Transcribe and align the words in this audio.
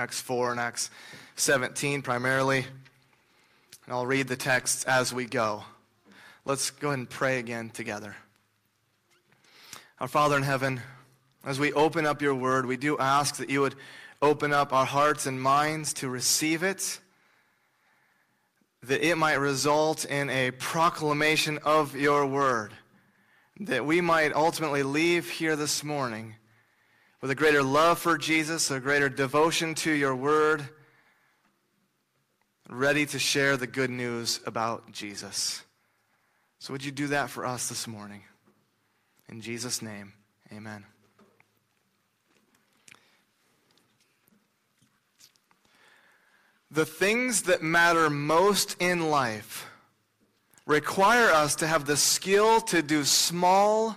Acts 0.00 0.20
4 0.20 0.52
and 0.52 0.60
Acts 0.60 0.90
17 1.34 2.02
primarily. 2.02 2.58
And 2.58 3.92
I'll 3.92 4.06
read 4.06 4.28
the 4.28 4.36
texts 4.36 4.84
as 4.84 5.12
we 5.12 5.24
go. 5.24 5.64
Let's 6.44 6.70
go 6.70 6.90
ahead 6.90 7.00
and 7.00 7.10
pray 7.10 7.40
again 7.40 7.70
together. 7.70 8.14
Our 9.98 10.06
Father 10.06 10.36
in 10.36 10.44
heaven, 10.44 10.82
as 11.44 11.58
we 11.58 11.72
open 11.72 12.06
up 12.06 12.22
your 12.22 12.36
word, 12.36 12.64
we 12.64 12.76
do 12.76 12.96
ask 12.96 13.38
that 13.38 13.50
you 13.50 13.60
would 13.60 13.74
open 14.22 14.52
up 14.52 14.72
our 14.72 14.86
hearts 14.86 15.26
and 15.26 15.42
minds 15.42 15.92
to 15.94 16.08
receive 16.08 16.62
it, 16.62 17.00
that 18.84 19.04
it 19.04 19.18
might 19.18 19.40
result 19.40 20.04
in 20.04 20.30
a 20.30 20.52
proclamation 20.52 21.58
of 21.64 21.96
your 21.96 22.24
word, 22.24 22.72
that 23.58 23.84
we 23.84 24.00
might 24.00 24.32
ultimately 24.32 24.84
leave 24.84 25.28
here 25.28 25.56
this 25.56 25.82
morning 25.82 26.36
with 27.20 27.30
a 27.30 27.34
greater 27.34 27.62
love 27.62 27.98
for 27.98 28.16
Jesus, 28.16 28.70
a 28.70 28.80
greater 28.80 29.08
devotion 29.08 29.74
to 29.76 29.90
your 29.90 30.14
word, 30.14 30.68
ready 32.68 33.06
to 33.06 33.18
share 33.18 33.56
the 33.56 33.66
good 33.66 33.90
news 33.90 34.40
about 34.46 34.92
Jesus. 34.92 35.62
So, 36.60 36.72
would 36.72 36.84
you 36.84 36.92
do 36.92 37.08
that 37.08 37.30
for 37.30 37.44
us 37.46 37.68
this 37.68 37.86
morning? 37.86 38.22
In 39.28 39.40
Jesus' 39.40 39.82
name, 39.82 40.12
amen. 40.52 40.84
The 46.70 46.84
things 46.84 47.42
that 47.42 47.62
matter 47.62 48.10
most 48.10 48.76
in 48.78 49.10
life 49.10 49.66
require 50.66 51.30
us 51.30 51.54
to 51.56 51.66
have 51.66 51.86
the 51.86 51.96
skill 51.96 52.60
to 52.60 52.82
do 52.82 53.04
small, 53.04 53.96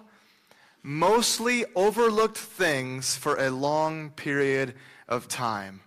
mostly 0.84 1.66
overlooked 1.76 2.38
things 2.38 3.16
for 3.16 3.36
a 3.36 3.50
long 3.50 4.10
period 4.12 4.74
of 5.08 5.28
time. 5.28 5.82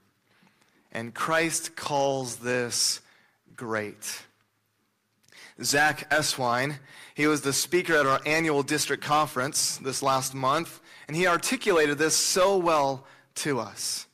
And 0.93 1.15
Christ 1.15 1.75
calls 1.75 2.37
this 2.37 3.01
great. 3.57 4.23
Zach 5.63 6.09
Eswine, 6.11 6.79
he 7.15 7.27
was 7.27 7.43
the 7.43 7.53
speaker 7.53 7.95
at 7.95 8.07
our 8.07 8.21
annual 8.27 8.63
district 8.63 9.03
conference 9.03 9.77
this 9.79 10.03
last 10.03 10.35
month, 10.35 10.81
and 11.07 11.17
he 11.17 11.27
articulated 11.27 11.99
this 11.99 12.17
so 12.17 12.57
well 12.57 13.07
to 13.37 13.61
us. 13.61 14.07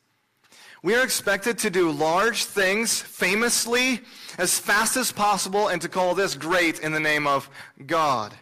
We 0.83 0.95
are 0.95 1.05
expected 1.05 1.59
to 1.59 1.71
do 1.71 1.91
large 1.91 2.45
things 2.45 3.01
famously 3.01 4.01
as 4.39 4.59
fast 4.59 4.97
as 4.97 5.13
possible 5.13 5.69
and 5.69 5.81
to 5.83 5.89
call 5.91 6.15
this 6.15 6.35
great 6.35 6.79
in 6.79 6.93
the 6.93 7.01
name 7.01 7.27
of 7.27 7.51
God. 7.87 8.35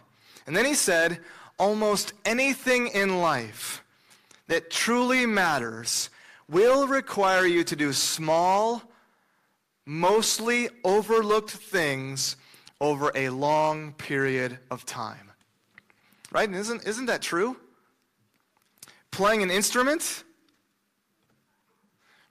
And 0.47 0.55
then 0.55 0.65
he 0.65 0.73
said, 0.73 1.19
almost 1.59 2.13
anything 2.25 2.87
in 2.87 3.19
life 3.19 3.83
that 4.47 4.71
truly 4.71 5.25
matters 5.25 6.09
will 6.49 6.87
require 6.87 7.45
you 7.45 7.63
to 7.63 7.75
do 7.75 7.93
small, 7.93 8.81
mostly 9.85 10.69
overlooked 10.83 11.51
things 11.51 12.35
over 12.81 13.11
a 13.13 13.29
long 13.29 13.93
period 13.93 14.57
of 14.71 14.85
time. 14.85 15.31
Right? 16.31 16.51
Isn't, 16.51 16.85
isn't 16.87 17.07
that 17.07 17.21
true? 17.21 17.57
Playing 19.11 19.43
an 19.43 19.51
instrument 19.51 20.23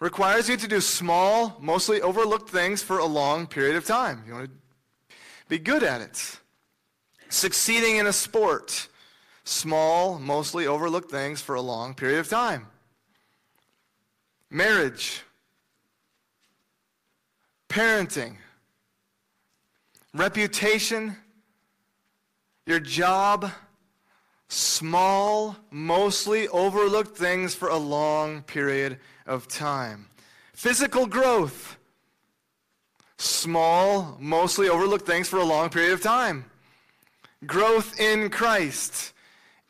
requires 0.01 0.49
you 0.49 0.57
to 0.57 0.69
do 0.69 0.81
small, 0.81 1.57
mostly 1.61 2.01
overlooked 2.01 2.49
things 2.49 2.83
for 2.83 2.99
a 2.99 3.05
long 3.05 3.47
period 3.47 3.77
of 3.77 3.85
time. 3.85 4.23
You 4.27 4.35
want 4.35 4.47
to 4.47 5.17
be 5.49 5.59
good 5.59 5.83
at 5.83 6.01
it. 6.01 6.39
Succeeding 7.29 7.97
in 7.97 8.07
a 8.07 8.13
sport 8.13 8.89
small, 9.49 10.19
mostly 10.19 10.67
overlooked 10.67 11.11
things 11.11 11.41
for 11.41 11.55
a 11.55 11.61
long 11.61 11.95
period 11.95 12.19
of 12.21 12.29
time. 12.29 12.67
Marriage, 14.51 15.23
parenting, 17.69 18.37
reputation, 20.15 21.17
your 22.67 22.81
job, 22.81 23.51
small, 24.49 25.57
mostly 25.71 26.47
overlooked 26.49 27.17
things 27.17 27.55
for 27.55 27.69
a 27.69 27.77
long 27.77 28.43
period 28.43 28.99
of 29.27 29.49
time. 29.49 30.07
Physical 30.53 31.07
growth, 31.07 31.79
small, 33.17 34.19
mostly 34.21 34.69
overlooked 34.69 35.07
things 35.07 35.29
for 35.29 35.39
a 35.39 35.45
long 35.45 35.71
period 35.71 35.93
of 35.93 36.03
time. 36.03 36.45
Growth 37.47 37.99
in 37.99 38.29
Christ, 38.29 39.13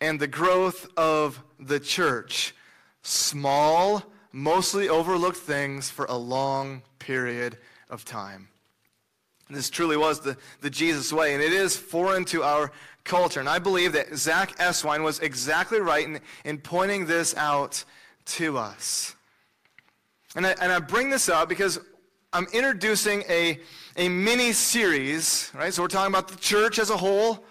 and 0.01 0.21
the 0.21 0.27
growth 0.27 0.89
of 0.97 1.43
the 1.59 1.81
church. 1.81 2.55
Small, 3.03 4.03
mostly 4.33 4.89
overlooked 4.89 5.39
things 5.39 5.91
for 5.91 6.05
a 6.07 6.17
long 6.17 6.83
period 6.99 7.59
of 7.91 8.05
time. 8.05 8.49
This 9.51 9.71
truly 9.71 9.97
was 9.97 10.21
the, 10.21 10.37
the 10.61 10.69
Jesus 10.69 11.13
way, 11.13 11.33
and 11.35 11.43
it 11.43 11.53
is 11.53 11.75
foreign 11.77 12.25
to 12.27 12.43
our 12.43 12.71
culture. 13.05 13.41
And 13.41 13.49
I 13.49 13.59
believe 13.59 13.95
that 13.95 14.15
Zach 14.15 14.57
Eswine 14.59 15.03
was 15.03 15.21
exactly 15.21 15.81
right 15.81 16.05
in, 16.05 16.21
in 16.45 16.59
pointing 16.59 17.07
this 17.07 17.35
out 17.35 17.85
to 18.27 18.59
us. 18.59 19.17
And 20.37 20.47
I, 20.47 20.55
and 20.61 20.71
I 20.71 20.79
bring 20.79 21.09
this 21.09 21.31
up 21.31 21.49
because 21.49 21.81
I'm 22.33 22.47
introducing 22.53 23.23
a, 23.31 23.59
a 23.97 24.11
mini 24.11 24.53
series, 24.53 25.51
right? 25.55 25.73
So 25.73 25.81
we're 25.81 25.89
talking 25.89 26.13
about 26.13 26.29
the 26.29 26.37
church 26.37 26.79
as 26.79 26.91
a 26.91 26.97
whole, 26.97 27.43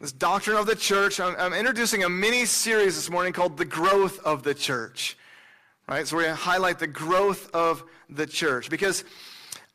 this 0.00 0.12
doctrine 0.12 0.56
of 0.56 0.66
the 0.66 0.74
church. 0.74 1.20
I'm, 1.20 1.36
I'm 1.38 1.52
introducing 1.52 2.04
a 2.04 2.08
mini 2.08 2.46
series 2.46 2.96
this 2.96 3.10
morning 3.10 3.34
called 3.34 3.58
The 3.58 3.66
Growth 3.66 4.18
of 4.20 4.42
the 4.42 4.54
Church. 4.54 5.16
Right? 5.86 6.06
So 6.06 6.16
we're 6.16 6.22
going 6.22 6.36
to 6.36 6.40
highlight 6.40 6.78
the 6.78 6.86
growth 6.86 7.54
of 7.54 7.84
the 8.08 8.26
church 8.26 8.70
because 8.70 9.04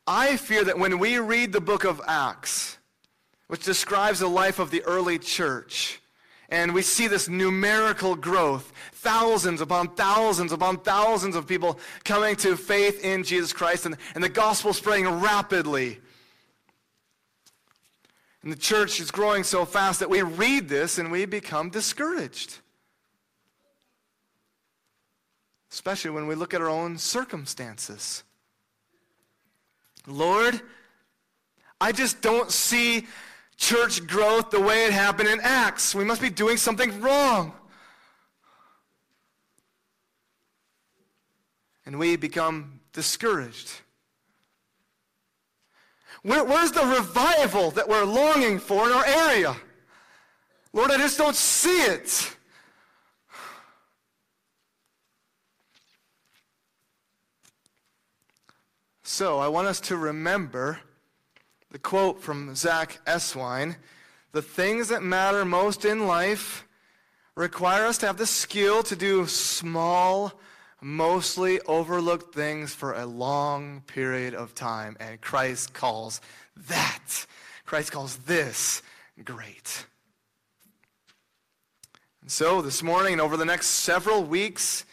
I 0.06 0.36
fear 0.36 0.64
that 0.64 0.78
when 0.78 0.98
we 0.98 1.18
read 1.18 1.52
the 1.52 1.60
book 1.60 1.84
of 1.84 2.00
Acts, 2.08 2.76
which 3.46 3.62
describes 3.62 4.18
the 4.18 4.26
life 4.26 4.58
of 4.58 4.72
the 4.72 4.82
early 4.82 5.18
church, 5.18 6.00
and 6.48 6.74
we 6.74 6.82
see 6.82 7.06
this 7.06 7.28
numerical 7.28 8.16
growth, 8.16 8.72
thousands 8.94 9.60
upon 9.60 9.94
thousands 9.94 10.50
upon 10.50 10.78
thousands 10.78 11.36
of 11.36 11.46
people 11.46 11.78
coming 12.04 12.34
to 12.36 12.56
faith 12.56 13.04
in 13.04 13.22
Jesus 13.22 13.52
Christ, 13.52 13.86
and, 13.86 13.96
and 14.16 14.24
the 14.24 14.28
gospel 14.28 14.72
spreading 14.72 15.06
rapidly 15.20 16.00
and 18.46 18.52
the 18.52 18.60
church 18.60 19.00
is 19.00 19.10
growing 19.10 19.42
so 19.42 19.64
fast 19.64 19.98
that 19.98 20.08
we 20.08 20.22
read 20.22 20.68
this 20.68 20.98
and 20.98 21.10
we 21.10 21.24
become 21.24 21.68
discouraged. 21.68 22.58
Especially 25.72 26.12
when 26.12 26.28
we 26.28 26.36
look 26.36 26.54
at 26.54 26.60
our 26.60 26.68
own 26.68 26.96
circumstances. 26.96 28.22
Lord, 30.06 30.60
I 31.80 31.90
just 31.90 32.20
don't 32.22 32.52
see 32.52 33.08
church 33.56 34.06
growth 34.06 34.52
the 34.52 34.60
way 34.60 34.84
it 34.84 34.92
happened 34.92 35.28
in 35.28 35.40
Acts. 35.40 35.92
We 35.92 36.04
must 36.04 36.22
be 36.22 36.30
doing 36.30 36.56
something 36.56 37.00
wrong. 37.00 37.52
And 41.84 41.98
we 41.98 42.14
become 42.14 42.78
discouraged. 42.92 43.72
Where, 46.22 46.44
where's 46.44 46.72
the 46.72 46.84
revival 46.84 47.70
that 47.72 47.88
we're 47.88 48.04
longing 48.04 48.58
for 48.58 48.86
in 48.86 48.92
our 48.92 49.06
area? 49.06 49.56
Lord, 50.72 50.90
I 50.90 50.98
just 50.98 51.18
don't 51.18 51.36
see 51.36 51.82
it. 51.82 52.36
So 59.02 59.38
I 59.38 59.48
want 59.48 59.68
us 59.68 59.80
to 59.80 59.96
remember 59.96 60.80
the 61.70 61.78
quote 61.78 62.20
from 62.20 62.54
Zach 62.54 63.00
Eswine 63.06 63.76
The 64.32 64.42
things 64.42 64.88
that 64.88 65.02
matter 65.02 65.44
most 65.44 65.84
in 65.84 66.06
life 66.06 66.66
require 67.34 67.86
us 67.86 67.98
to 67.98 68.06
have 68.06 68.18
the 68.18 68.26
skill 68.26 68.82
to 68.82 68.96
do 68.96 69.26
small, 69.26 70.38
mostly 70.80 71.60
overlooked 71.62 72.34
things 72.34 72.74
for 72.74 72.92
a 72.92 73.06
long 73.06 73.82
period 73.86 74.34
of 74.34 74.54
time. 74.54 74.96
And 75.00 75.20
Christ 75.20 75.72
calls 75.72 76.20
that, 76.68 77.26
Christ 77.64 77.92
calls 77.92 78.16
this 78.18 78.82
great. 79.24 79.86
And 82.22 82.30
so 82.30 82.60
this 82.60 82.82
morning 82.82 83.14
and 83.14 83.20
over 83.20 83.36
the 83.36 83.44
next 83.44 83.66
several 83.66 84.22
weeks, 84.22 84.84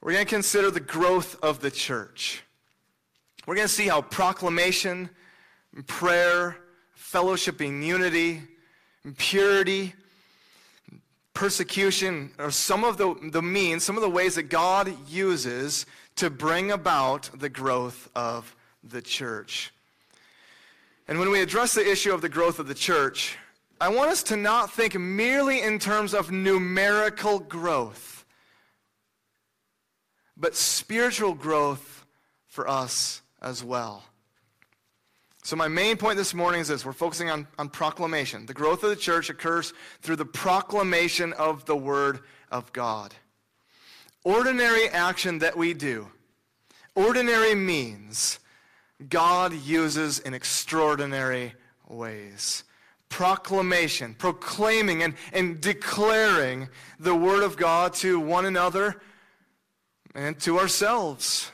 we're 0.00 0.12
going 0.12 0.24
to 0.24 0.30
consider 0.30 0.70
the 0.70 0.80
growth 0.80 1.36
of 1.42 1.60
the 1.60 1.70
church. 1.70 2.42
We're 3.46 3.54
going 3.54 3.66
to 3.68 3.72
see 3.72 3.88
how 3.88 4.02
proclamation, 4.02 5.10
prayer, 5.86 6.56
fellowshipping 6.98 7.84
unity, 7.84 8.42
and 9.04 9.16
purity, 9.16 9.94
persecution 11.34 12.30
are 12.38 12.50
some 12.50 12.84
of 12.84 12.96
the, 12.96 13.14
the 13.30 13.42
means, 13.42 13.84
some 13.84 13.96
of 13.96 14.02
the 14.02 14.10
ways 14.10 14.34
that 14.34 14.44
God 14.44 14.92
uses 15.08 15.86
to 16.16 16.30
bring 16.30 16.72
about 16.72 17.30
the 17.34 17.48
growth 17.48 18.10
of 18.14 18.54
the 18.82 19.00
church. 19.02 19.72
And 21.06 21.18
when 21.18 21.30
we 21.30 21.40
address 21.40 21.74
the 21.74 21.88
issue 21.88 22.12
of 22.12 22.20
the 22.20 22.28
growth 22.28 22.58
of 22.58 22.68
the 22.68 22.74
church, 22.74 23.38
I 23.80 23.88
want 23.88 24.10
us 24.10 24.22
to 24.24 24.36
not 24.36 24.72
think 24.72 24.98
merely 24.98 25.62
in 25.62 25.78
terms 25.78 26.12
of 26.12 26.32
numerical 26.32 27.38
growth, 27.38 28.24
but 30.36 30.56
spiritual 30.56 31.34
growth 31.34 32.04
for 32.48 32.68
us 32.68 33.22
as 33.40 33.62
well. 33.62 34.02
So, 35.42 35.56
my 35.56 35.68
main 35.68 35.96
point 35.96 36.16
this 36.16 36.34
morning 36.34 36.60
is 36.60 36.68
this 36.68 36.84
we're 36.84 36.92
focusing 36.92 37.30
on, 37.30 37.46
on 37.58 37.68
proclamation. 37.68 38.46
The 38.46 38.54
growth 38.54 38.82
of 38.82 38.90
the 38.90 38.96
church 38.96 39.30
occurs 39.30 39.72
through 40.02 40.16
the 40.16 40.24
proclamation 40.24 41.32
of 41.34 41.64
the 41.64 41.76
Word 41.76 42.20
of 42.50 42.72
God. 42.72 43.14
Ordinary 44.24 44.88
action 44.88 45.38
that 45.38 45.56
we 45.56 45.74
do, 45.74 46.08
ordinary 46.94 47.54
means, 47.54 48.40
God 49.08 49.52
uses 49.52 50.18
in 50.18 50.34
extraordinary 50.34 51.54
ways. 51.88 52.64
Proclamation, 53.08 54.14
proclaiming 54.14 55.02
and, 55.02 55.14
and 55.32 55.60
declaring 55.60 56.68
the 56.98 57.14
Word 57.14 57.42
of 57.42 57.56
God 57.56 57.94
to 57.94 58.20
one 58.20 58.44
another 58.44 59.00
and 60.14 60.38
to 60.40 60.58
ourselves. 60.58 61.52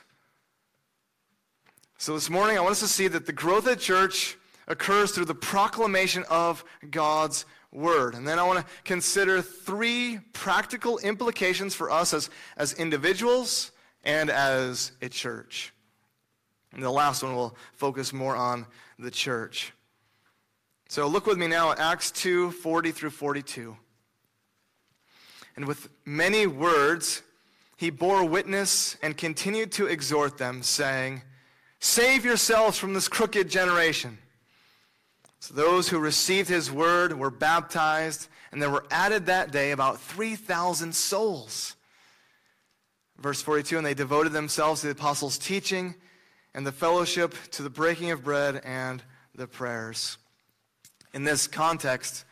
So 1.97 2.13
this 2.13 2.29
morning, 2.29 2.57
I 2.57 2.61
want 2.61 2.73
us 2.73 2.81
to 2.81 2.87
see 2.87 3.07
that 3.07 3.25
the 3.25 3.31
growth 3.31 3.59
of 3.59 3.65
the 3.65 3.75
church 3.77 4.37
occurs 4.67 5.11
through 5.11 5.25
the 5.25 5.35
proclamation 5.35 6.25
of 6.29 6.65
God's 6.91 7.45
word. 7.71 8.15
And 8.15 8.27
then 8.27 8.37
I 8.37 8.43
want 8.43 8.59
to 8.59 8.73
consider 8.83 9.41
three 9.41 10.19
practical 10.33 10.97
implications 10.99 11.73
for 11.73 11.89
us 11.89 12.13
as, 12.13 12.29
as 12.57 12.73
individuals 12.73 13.71
and 14.03 14.29
as 14.29 14.91
a 15.01 15.07
church. 15.07 15.73
And 16.73 16.83
the 16.83 16.91
last 16.91 17.23
one 17.23 17.33
will 17.33 17.55
focus 17.73 18.11
more 18.11 18.35
on 18.35 18.65
the 18.99 19.11
church. 19.11 19.71
So 20.89 21.07
look 21.07 21.25
with 21.25 21.37
me 21.37 21.47
now 21.47 21.71
at 21.71 21.79
Acts 21.79 22.11
2 22.11 22.51
40 22.51 22.91
through 22.91 23.09
42. 23.11 23.75
And 25.55 25.65
with 25.65 25.87
many 26.03 26.45
words, 26.45 27.23
he 27.77 27.89
bore 27.89 28.25
witness 28.25 28.97
and 29.01 29.15
continued 29.15 29.71
to 29.73 29.87
exhort 29.87 30.37
them, 30.37 30.61
saying, 30.61 31.21
Save 31.85 32.25
yourselves 32.25 32.79
from 32.79 32.95
this 32.95 33.07
crooked 33.07 33.47
generation. 33.47 34.17
So 35.39 35.53
those 35.53 35.87
who 35.87 35.99
received 35.99 36.49
his 36.49 36.71
word 36.71 37.15
were 37.15 37.29
baptized, 37.29 38.27
and 38.51 38.59
there 38.59 38.71
were 38.71 38.87
added 38.89 39.27
that 39.27 39.51
day 39.51 39.69
about 39.69 40.01
3,000 40.01 40.95
souls. 40.95 41.75
Verse 43.19 43.39
42 43.43 43.77
And 43.77 43.85
they 43.85 43.93
devoted 43.93 44.33
themselves 44.33 44.81
to 44.81 44.87
the 44.87 44.93
apostles' 44.93 45.37
teaching 45.37 45.93
and 46.55 46.65
the 46.65 46.71
fellowship, 46.71 47.35
to 47.51 47.61
the 47.61 47.69
breaking 47.69 48.09
of 48.09 48.23
bread 48.23 48.63
and 48.65 49.03
the 49.35 49.45
prayers. 49.45 50.17
In 51.13 51.23
this 51.23 51.45
context, 51.45 52.25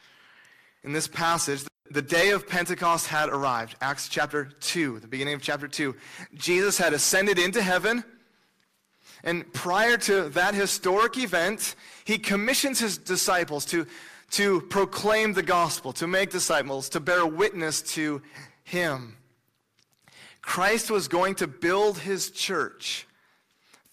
in 0.83 0.93
this 0.93 1.07
passage, 1.07 1.63
the 1.91 2.01
day 2.01 2.31
of 2.31 2.49
Pentecost 2.49 3.05
had 3.05 3.29
arrived. 3.29 3.75
Acts 3.81 4.09
chapter 4.09 4.45
2, 4.45 4.99
the 4.99 5.07
beginning 5.07 5.35
of 5.35 5.43
chapter 5.43 5.67
2. 5.67 5.95
Jesus 6.33 6.79
had 6.79 6.93
ascended 6.93 7.37
into 7.37 7.61
heaven 7.61 8.03
and 9.23 9.51
prior 9.53 9.97
to 9.97 10.29
that 10.29 10.53
historic 10.53 11.17
event, 11.17 11.75
he 12.03 12.17
commissions 12.17 12.79
his 12.79 12.97
disciples 12.97 13.65
to, 13.65 13.87
to 14.31 14.61
proclaim 14.61 15.33
the 15.33 15.43
gospel, 15.43 15.93
to 15.93 16.07
make 16.07 16.29
disciples, 16.29 16.89
to 16.89 16.99
bear 16.99 17.25
witness 17.25 17.81
to 17.93 18.21
him. 18.63 19.17
Christ 20.41 20.91
was 20.91 21.07
going 21.07 21.35
to 21.35 21.47
build 21.47 21.99
his 21.99 22.31
church 22.31 23.07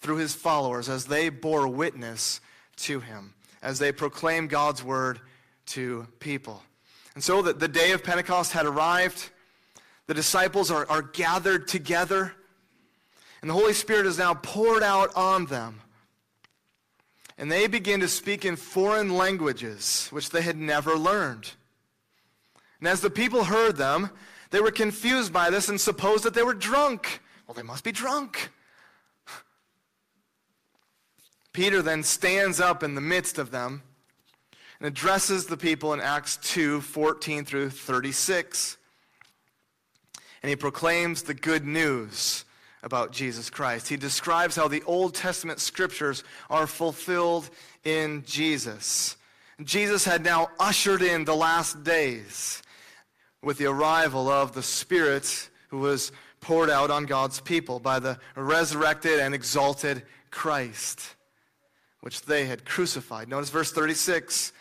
through 0.01 0.17
his 0.17 0.35
followers 0.35 0.89
as 0.89 1.05
they 1.05 1.29
bore 1.29 1.67
witness 1.67 2.41
to 2.75 2.99
him, 2.99 3.33
as 3.61 3.79
they 3.79 3.93
proclaimed 3.93 4.49
God's 4.49 4.83
word 4.83 5.21
to 5.67 6.07
people. 6.19 6.61
And 7.15 7.23
so 7.23 7.41
that 7.43 7.59
the 7.59 7.67
day 7.67 7.91
of 7.91 8.03
Pentecost 8.03 8.51
had 8.51 8.65
arrived. 8.65 9.29
The 10.07 10.13
disciples 10.13 10.71
are, 10.71 10.85
are 10.89 11.01
gathered 11.01 11.67
together 11.67 12.33
and 13.41 13.49
the 13.49 13.55
Holy 13.55 13.73
Spirit 13.73 14.05
is 14.05 14.17
now 14.17 14.33
poured 14.35 14.83
out 14.83 15.15
on 15.15 15.47
them. 15.47 15.81
And 17.37 17.51
they 17.51 17.65
begin 17.65 17.99
to 18.01 18.07
speak 18.07 18.45
in 18.45 18.55
foreign 18.55 19.17
languages, 19.17 20.07
which 20.11 20.29
they 20.29 20.43
had 20.43 20.57
never 20.57 20.95
learned. 20.95 21.51
And 22.79 22.87
as 22.87 23.01
the 23.01 23.09
people 23.09 23.45
heard 23.45 23.77
them, 23.77 24.11
they 24.51 24.59
were 24.59 24.71
confused 24.71 25.33
by 25.33 25.49
this 25.49 25.69
and 25.69 25.81
supposed 25.81 26.23
that 26.23 26.35
they 26.35 26.43
were 26.43 26.53
drunk. 26.53 27.21
Well, 27.47 27.55
they 27.55 27.63
must 27.63 27.83
be 27.83 27.91
drunk. 27.91 28.51
Peter 31.53 31.81
then 31.81 32.03
stands 32.03 32.59
up 32.59 32.83
in 32.83 32.95
the 32.95 33.01
midst 33.01 33.37
of 33.37 33.51
them 33.51 33.81
and 34.79 34.87
addresses 34.87 35.47
the 35.47 35.57
people 35.57 35.93
in 35.93 35.99
Acts 35.99 36.37
2 36.37 36.81
14 36.81 37.43
through 37.43 37.71
36. 37.71 38.77
And 40.43 40.49
he 40.49 40.55
proclaims 40.55 41.23
the 41.23 41.33
good 41.33 41.65
news 41.65 42.45
about 42.83 43.11
Jesus 43.11 43.49
Christ. 43.49 43.87
He 43.87 43.97
describes 43.97 44.55
how 44.55 44.67
the 44.67 44.83
Old 44.83 45.13
Testament 45.13 45.59
scriptures 45.59 46.23
are 46.49 46.67
fulfilled 46.67 47.49
in 47.83 48.23
Jesus. 48.25 49.17
Jesus 49.63 50.05
had 50.05 50.23
now 50.23 50.49
ushered 50.59 51.01
in 51.01 51.25
the 51.25 51.35
last 51.35 51.83
days 51.83 52.61
with 53.43 53.57
the 53.57 53.67
arrival 53.67 54.29
of 54.29 54.53
the 54.53 54.63
Spirit 54.63 55.49
who 55.69 55.79
was 55.79 56.11
poured 56.39 56.69
out 56.69 56.89
on 56.89 57.05
God's 57.05 57.39
people 57.39 57.79
by 57.79 57.99
the 57.99 58.17
resurrected 58.35 59.19
and 59.19 59.35
exalted 59.35 60.03
Christ, 60.31 61.15
which 62.01 62.23
they 62.23 62.45
had 62.45 62.65
crucified. 62.65 63.29
Notice 63.29 63.51
verse 63.51 63.71
36. 63.71 64.53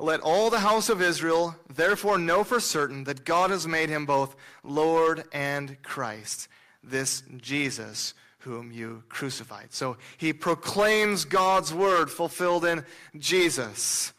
Let 0.00 0.20
all 0.20 0.50
the 0.50 0.58
house 0.58 0.88
of 0.88 1.00
Israel 1.00 1.54
therefore 1.72 2.18
know 2.18 2.42
for 2.42 2.58
certain 2.58 3.04
that 3.04 3.24
God 3.24 3.50
has 3.50 3.68
made 3.68 3.88
him 3.88 4.04
both 4.04 4.34
Lord 4.64 5.24
and 5.32 5.80
Christ 5.82 6.48
this 6.82 7.22
Jesus 7.36 8.14
whom 8.40 8.72
you 8.72 9.04
crucified. 9.08 9.72
So 9.72 9.96
he 10.16 10.32
proclaims 10.32 11.24
God's 11.24 11.72
word 11.72 12.10
fulfilled 12.10 12.64
in 12.64 12.84
Jesus. 13.16 14.12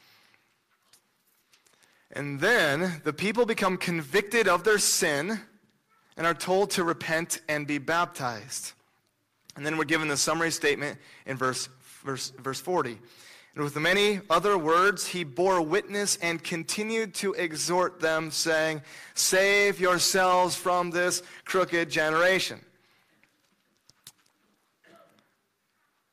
And 2.12 2.40
then 2.40 3.02
the 3.04 3.14
people 3.14 3.46
become 3.46 3.78
convicted 3.78 4.48
of 4.48 4.64
their 4.64 4.78
sin 4.78 5.42
and 6.16 6.28
are 6.28 6.34
told 6.34 6.72
to 6.72 6.84
repent 6.84 7.42
and 7.50 7.68
be 7.68 7.80
baptized. 7.80 8.74
And 9.56 9.66
then 9.66 9.78
we're 9.78 9.84
given 9.84 10.08
the 10.08 10.18
summary 10.18 10.52
statement 10.52 11.00
in 11.26 11.38
verse, 11.38 11.68
verse, 12.04 12.32
verse 12.40 12.60
40. 12.60 12.98
And 13.56 13.64
with 13.64 13.76
many 13.76 14.20
other 14.30 14.58
words, 14.58 15.08
he 15.08 15.24
bore 15.24 15.62
witness 15.62 16.16
and 16.22 16.44
continued 16.44 17.14
to 17.16 17.34
exhort 17.34 18.00
them, 18.00 18.32
saying, 18.32 18.82
Save 19.14 19.80
yourselves 19.80 20.56
from 20.56 20.90
this 20.90 21.22
crooked 21.46 21.92
generation. 21.92 22.60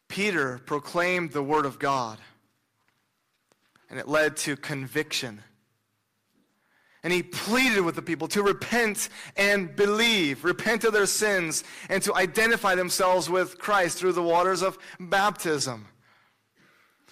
Peter 0.09 0.61
proclaimed 0.67 1.31
the 1.31 1.43
word 1.43 1.65
of 1.65 1.79
God, 1.79 2.19
and 3.89 3.99
it 3.99 4.09
led 4.09 4.37
to 4.39 4.57
conviction. 4.57 5.43
And 7.03 7.11
he 7.11 7.23
pleaded 7.23 7.81
with 7.81 7.95
the 7.95 8.03
people 8.03 8.29
to 8.29 8.43
repent 8.43 9.09
and 9.35 9.75
believe, 9.75 10.45
repent 10.45 10.85
of 10.85 10.93
their 10.93 11.07
sins, 11.07 11.65
and 11.89 12.03
to 12.03 12.15
identify 12.15 12.75
themselves 12.75 13.31
with 13.31 13.57
Christ 13.57 13.97
through 13.97 14.13
the 14.13 14.23
waters 14.23 14.61
of 14.61 14.77
baptism 14.99 15.87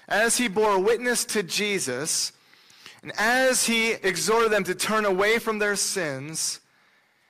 as 0.09 0.39
he 0.39 0.49
bore 0.49 0.79
witness 0.79 1.25
to 1.27 1.43
Jesus, 1.43 2.33
and 3.03 3.13
as 3.17 3.67
he 3.67 3.93
exhorted 3.93 4.51
them 4.51 4.65
to 4.65 4.75
turn 4.75 5.05
away 5.05 5.39
from 5.39 5.59
their 5.59 5.77
sins 5.77 6.61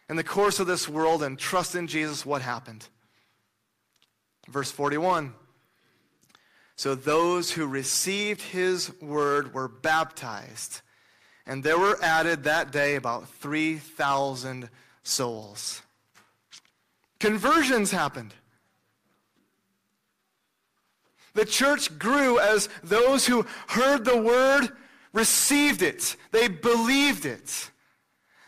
in 0.09 0.17
the 0.17 0.25
course 0.25 0.61
of 0.61 0.67
this 0.67 0.89
world 0.89 1.23
and 1.23 1.39
trust 1.39 1.75
in 1.75 1.87
Jesus, 1.87 2.25
what 2.25 2.41
happened? 2.41 2.89
Verse 4.49 4.71
41. 4.71 5.35
So 6.77 6.95
those 6.95 7.51
who 7.51 7.67
received 7.67 8.41
his 8.41 8.93
word 9.03 9.53
were 9.53 9.69
baptized, 9.69 10.81
and 11.45 11.65
there 11.65 11.79
were 11.79 11.99
added 12.01 12.45
that 12.45 12.71
day 12.71 12.95
about 12.95 13.29
3,000 13.29 14.71
souls. 15.03 15.83
Conversions 17.19 17.91
happened. 17.91 18.33
The 21.35 21.45
church 21.45 21.99
grew 21.99 22.39
as 22.39 22.69
those 22.83 23.27
who 23.27 23.47
heard 23.69 24.05
the 24.05 24.21
word 24.21 24.71
received 25.13 25.83
it, 25.83 26.17
they 26.33 26.49
believed 26.49 27.27
it. 27.27 27.71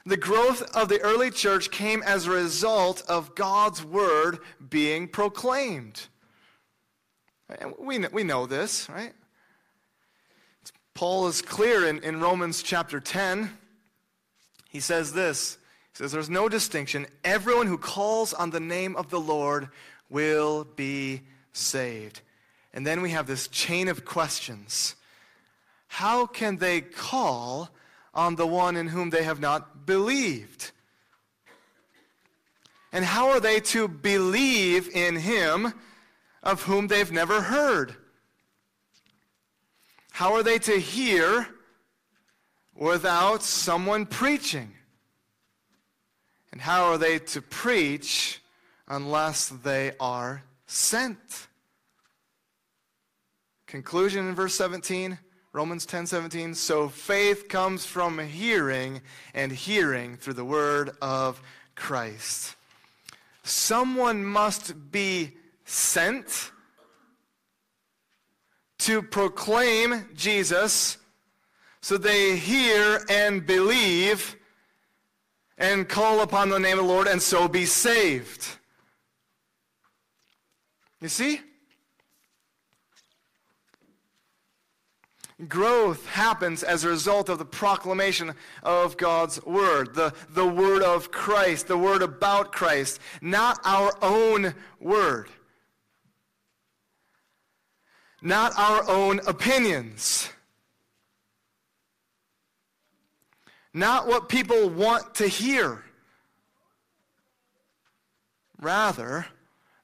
The 0.06 0.16
growth 0.16 0.62
of 0.75 0.88
the 0.88 1.00
early 1.00 1.30
church 1.30 1.70
came 1.70 2.02
as 2.02 2.26
a 2.26 2.30
result 2.30 3.02
of 3.06 3.34
God's 3.34 3.84
word 3.84 4.38
being 4.68 5.06
proclaimed. 5.08 6.08
We 7.78 7.99
know, 7.99 8.08
we 8.10 8.25
know 8.25 8.46
this, 8.46 8.88
right? 8.88 9.12
Paul 10.94 11.28
is 11.28 11.42
clear 11.42 11.87
in, 11.87 12.00
in 12.00 12.20
Romans 12.20 12.62
chapter 12.62 13.00
10. 13.00 13.50
He 14.68 14.80
says 14.80 15.12
this 15.12 15.58
He 15.92 15.99
says, 15.99 16.12
There's 16.12 16.30
no 16.30 16.49
distinction. 16.49 17.06
Everyone 17.25 17.66
who 17.66 17.78
calls 17.78 18.32
on 18.32 18.50
the 18.50 18.60
name 18.60 18.96
of 18.96 19.10
the 19.10 19.20
Lord 19.20 19.68
will 20.08 20.64
be 20.64 21.22
saved. 21.52 22.20
And 22.73 22.87
then 22.87 23.03
we 23.03 23.11
have 23.11 23.27
this 23.27 23.49
chain 23.49 23.89
of 23.89 24.05
questions. 24.05 24.95
How 25.89 26.27
can 26.27 26.59
they 26.59 26.81
call 26.81 27.71
on 28.15 28.37
the 28.37 28.47
one 28.47 28.77
in 28.77 28.89
whom 28.89 29.11
they 29.11 29.25
have 29.25 29.41
not 29.41 29.87
believed? 29.87 30.71
And 32.93 33.05
how 33.05 33.31
are 33.31 33.41
they 33.41 33.61
to 33.61 33.89
believe 33.89 34.89
in 34.89 35.17
him 35.17 35.75
of 36.43 36.62
whom 36.62 36.89
they've 36.89 37.12
never 37.12 37.41
heard? 37.41 37.95
How 40.12 40.35
are 40.35 40.43
they 40.43 40.59
to 40.61 40.79
hear 40.79 41.47
without 42.75 43.43
someone 43.43 44.07
preaching? 44.07 44.73
And 46.53 46.61
how 46.61 46.87
are 46.87 46.99
they 46.99 47.19
to 47.19 47.43
preach 47.43 48.41
unless 48.89 49.49
they 49.49 49.93
are 50.00 50.43
sent? 50.67 51.49
Conclusion 53.71 54.27
in 54.27 54.35
verse 54.35 54.57
17, 54.57 55.17
Romans 55.53 55.87
10 55.87 56.05
17. 56.05 56.57
So 56.57 56.89
faith 56.89 57.49
comes 57.49 57.87
from 57.87 58.19
hearing, 58.19 59.00
and 59.33 59.53
hearing 59.53 60.17
through 60.17 60.33
the 60.33 60.45
word 60.45 60.91
of 61.00 61.41
Christ. 61.77 62.57
Someone 63.45 64.25
must 64.25 64.91
be 64.91 65.37
sent 65.67 66.50
to 68.79 69.03
proclaim 69.03 70.09
Jesus 70.17 70.99
so 71.81 71.97
they 71.97 72.37
hear 72.37 73.05
and 73.09 73.47
believe 73.47 74.35
and 75.59 75.89
call 75.89 76.23
upon 76.23 76.49
the 76.49 76.59
name 76.59 76.77
of 76.77 76.87
the 76.87 76.93
Lord 76.93 77.07
and 77.07 77.23
so 77.23 77.47
be 77.47 77.67
saved. 77.67 78.49
You 81.00 81.09
see? 81.09 81.41
Growth 85.49 86.06
happens 86.06 86.62
as 86.62 86.85
a 86.85 86.88
result 86.88 87.28
of 87.28 87.38
the 87.38 87.44
proclamation 87.44 88.35
of 88.62 88.97
God's 88.97 89.42
word, 89.44 89.94
the, 89.94 90.12
the 90.30 90.47
word 90.47 90.82
of 90.82 91.11
Christ, 91.11 91.66
the 91.66 91.78
word 91.78 92.02
about 92.02 92.52
Christ, 92.52 93.00
not 93.23 93.59
our 93.64 93.92
own 94.02 94.54
word, 94.80 95.28
not 98.20 98.52
our 98.59 98.88
own 98.88 99.20
opinions, 99.26 100.28
not 103.73 104.06
what 104.06 104.28
people 104.28 104.68
want 104.68 105.14
to 105.16 105.28
hear. 105.28 105.85
Rather, 108.59 109.26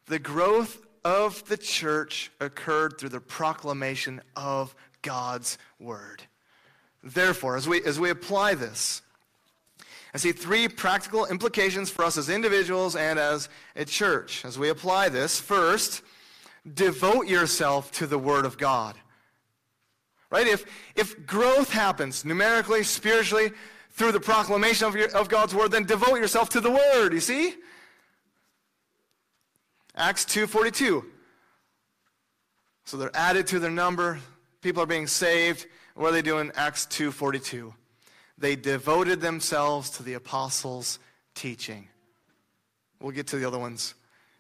the 0.06 0.18
growth 0.18 0.82
of 1.02 1.44
the 1.44 1.56
church 1.56 2.30
occurred 2.40 2.98
through 2.98 3.08
the 3.08 3.20
proclamation 3.20 4.20
of 4.34 4.74
God's 5.06 5.56
word. 5.78 6.24
Therefore, 7.02 7.56
as 7.56 7.68
we, 7.68 7.82
as 7.84 8.00
we 8.00 8.10
apply 8.10 8.54
this, 8.54 9.00
I 10.12 10.18
see 10.18 10.32
three 10.32 10.66
practical 10.66 11.26
implications 11.26 11.90
for 11.90 12.04
us 12.04 12.18
as 12.18 12.28
individuals 12.28 12.96
and 12.96 13.18
as 13.18 13.48
a 13.76 13.84
church. 13.84 14.44
As 14.44 14.58
we 14.58 14.68
apply 14.68 15.10
this, 15.10 15.38
first, 15.38 16.02
devote 16.74 17.28
yourself 17.28 17.92
to 17.92 18.06
the 18.06 18.18
word 18.18 18.44
of 18.44 18.58
God. 18.58 18.96
Right? 20.28 20.48
If, 20.48 20.64
if 20.96 21.24
growth 21.26 21.70
happens 21.70 22.24
numerically, 22.24 22.82
spiritually, 22.82 23.52
through 23.92 24.12
the 24.12 24.20
proclamation 24.20 24.88
of, 24.88 24.96
your, 24.96 25.08
of 25.16 25.28
God's 25.28 25.54
word, 25.54 25.70
then 25.70 25.84
devote 25.84 26.16
yourself 26.16 26.48
to 26.50 26.60
the 26.60 26.70
word, 26.70 27.12
you 27.12 27.20
see? 27.20 27.54
Acts 29.94 30.24
2.42. 30.24 31.04
So 32.84 32.96
they're 32.96 33.16
added 33.16 33.46
to 33.48 33.58
their 33.58 33.70
number, 33.70 34.18
people 34.66 34.82
are 34.82 34.86
being 34.86 35.06
saved. 35.06 35.64
What 35.94 36.08
are 36.08 36.12
they 36.12 36.22
doing? 36.22 36.50
Acts 36.56 36.86
2:42. 36.86 37.72
They 38.36 38.56
devoted 38.56 39.20
themselves 39.20 39.90
to 39.90 40.02
the 40.02 40.14
apostles' 40.14 40.98
teaching. 41.36 41.88
We'll 42.98 43.12
get 43.12 43.28
to 43.28 43.36
the 43.36 43.46
other 43.46 43.60
ones 43.60 43.94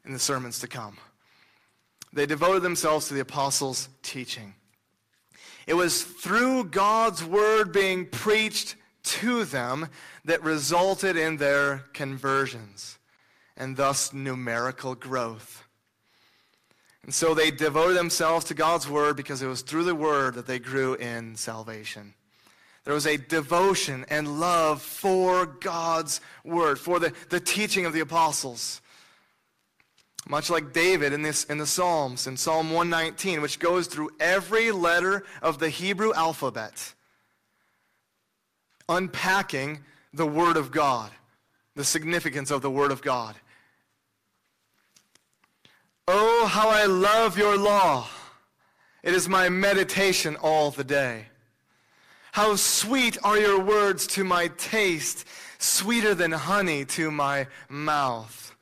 in 0.04 0.12
the 0.12 0.18
sermons 0.18 0.58
to 0.58 0.66
come. 0.66 0.98
They 2.12 2.26
devoted 2.26 2.64
themselves 2.64 3.06
to 3.06 3.14
the 3.14 3.20
apostles' 3.20 3.88
teaching. 4.02 4.56
It 5.68 5.74
was 5.74 6.02
through 6.02 6.70
God's 6.70 7.22
word 7.22 7.70
being 7.70 8.06
preached 8.06 8.74
to 9.20 9.44
them 9.44 9.90
that 10.24 10.42
resulted 10.42 11.16
in 11.16 11.36
their 11.36 11.84
conversions 11.92 12.98
and 13.56 13.76
thus 13.76 14.12
numerical 14.12 14.96
growth. 14.96 15.65
And 17.06 17.14
so 17.14 17.34
they 17.34 17.52
devoted 17.52 17.96
themselves 17.96 18.46
to 18.46 18.54
God's 18.54 18.88
word 18.88 19.16
because 19.16 19.40
it 19.40 19.46
was 19.46 19.62
through 19.62 19.84
the 19.84 19.94
word 19.94 20.34
that 20.34 20.48
they 20.48 20.58
grew 20.58 20.94
in 20.94 21.36
salvation. 21.36 22.14
There 22.82 22.94
was 22.94 23.06
a 23.06 23.16
devotion 23.16 24.04
and 24.08 24.40
love 24.40 24.82
for 24.82 25.46
God's 25.46 26.20
word, 26.44 26.80
for 26.80 26.98
the, 26.98 27.12
the 27.30 27.38
teaching 27.38 27.86
of 27.86 27.92
the 27.92 28.00
apostles. 28.00 28.80
Much 30.28 30.50
like 30.50 30.72
David 30.72 31.12
in, 31.12 31.22
this, 31.22 31.44
in 31.44 31.58
the 31.58 31.66
Psalms, 31.66 32.26
in 32.26 32.36
Psalm 32.36 32.72
119, 32.72 33.40
which 33.40 33.60
goes 33.60 33.86
through 33.86 34.10
every 34.18 34.72
letter 34.72 35.24
of 35.42 35.60
the 35.60 35.68
Hebrew 35.68 36.12
alphabet, 36.12 36.92
unpacking 38.88 39.84
the 40.12 40.26
Word 40.26 40.56
of 40.56 40.72
God, 40.72 41.12
the 41.76 41.84
significance 41.84 42.50
of 42.50 42.62
the 42.62 42.70
Word 42.70 42.90
of 42.90 43.00
God. 43.00 43.36
Oh, 46.08 46.46
how 46.46 46.68
I 46.68 46.86
love 46.86 47.36
your 47.36 47.58
law. 47.58 48.06
It 49.02 49.12
is 49.12 49.28
my 49.28 49.48
meditation 49.48 50.36
all 50.36 50.70
the 50.70 50.84
day. 50.84 51.26
How 52.32 52.54
sweet 52.54 53.18
are 53.24 53.38
your 53.38 53.60
words 53.60 54.06
to 54.08 54.22
my 54.22 54.48
taste, 54.56 55.26
sweeter 55.58 56.14
than 56.14 56.32
honey 56.32 56.84
to 56.84 57.10
my 57.10 57.48
mouth. 57.68 58.54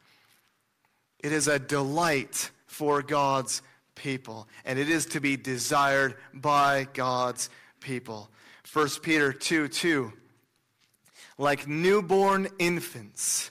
It 1.19 1.33
is 1.33 1.49
a 1.49 1.59
delight 1.59 2.51
for 2.67 3.03
God's 3.03 3.63
people, 3.95 4.49
and 4.65 4.79
it 4.79 4.89
is 4.89 5.07
to 5.07 5.21
be 5.21 5.37
desired 5.37 6.17
by 6.33 6.87
God's 6.95 7.51
people. 7.81 8.31
1 8.73 8.89
Peter 9.03 9.33
2 9.33 9.69
2. 9.69 10.13
Like 11.37 11.67
newborn 11.67 12.49
infants, 12.59 13.51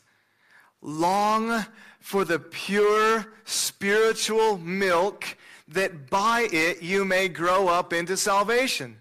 long 0.81 1.65
for 2.03 2.25
the 2.25 2.37
pure 2.37 3.25
spiritual 3.45 4.57
milk, 4.57 5.37
that 5.69 6.09
by 6.09 6.49
it 6.51 6.83
you 6.83 7.05
may 7.05 7.29
grow 7.29 7.69
up 7.69 7.93
into 7.93 8.17
salvation. 8.17 8.97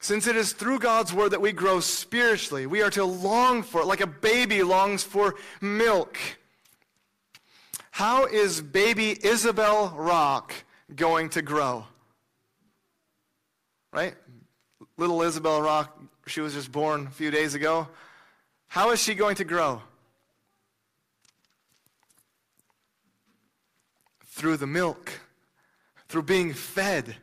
Since 0.00 0.26
it 0.26 0.36
is 0.36 0.52
through 0.52 0.80
God's 0.80 1.14
word 1.14 1.30
that 1.30 1.40
we 1.40 1.52
grow 1.52 1.80
spiritually, 1.80 2.66
we 2.66 2.82
are 2.82 2.90
to 2.90 3.06
long 3.06 3.62
for 3.62 3.80
it 3.80 3.86
like 3.86 4.02
a 4.02 4.06
baby 4.06 4.62
longs 4.62 5.02
for 5.02 5.34
milk. 5.62 6.18
How 7.90 8.26
is 8.26 8.60
baby 8.60 9.16
Isabel 9.26 9.94
Rock 9.96 10.52
going 10.94 11.30
to 11.30 11.40
grow? 11.40 11.86
Right? 13.94 14.14
Little 14.98 15.22
Isabel 15.22 15.62
Rock, 15.62 15.98
she 16.26 16.42
was 16.42 16.52
just 16.52 16.70
born 16.70 17.06
a 17.06 17.10
few 17.10 17.30
days 17.30 17.54
ago. 17.54 17.88
How 18.66 18.90
is 18.90 19.02
she 19.02 19.14
going 19.14 19.36
to 19.36 19.44
grow? 19.44 19.80
Through 24.34 24.56
the 24.56 24.66
milk, 24.66 25.12
through 26.08 26.24
being 26.24 26.52
fed. 26.52 27.14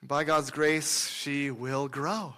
By 0.00 0.22
God's 0.22 0.52
grace, 0.52 1.08
she 1.08 1.50
will 1.50 1.88
grow. 1.88 2.34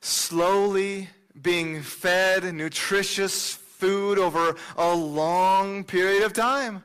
Slowly 0.00 1.08
being 1.40 1.80
fed 1.80 2.44
nutritious 2.54 3.54
food 3.54 4.18
over 4.18 4.54
a 4.76 4.94
long 4.94 5.82
period 5.82 6.24
of 6.24 6.34
time, 6.34 6.84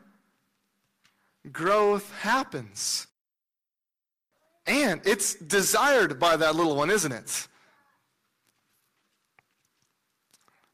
growth 1.52 2.10
happens. 2.22 3.08
And 4.66 5.02
it's 5.04 5.36
desired 5.36 6.18
by 6.18 6.38
that 6.38 6.56
little 6.56 6.78
one, 6.78 6.90
isn't 6.90 7.12
it? 7.12 7.49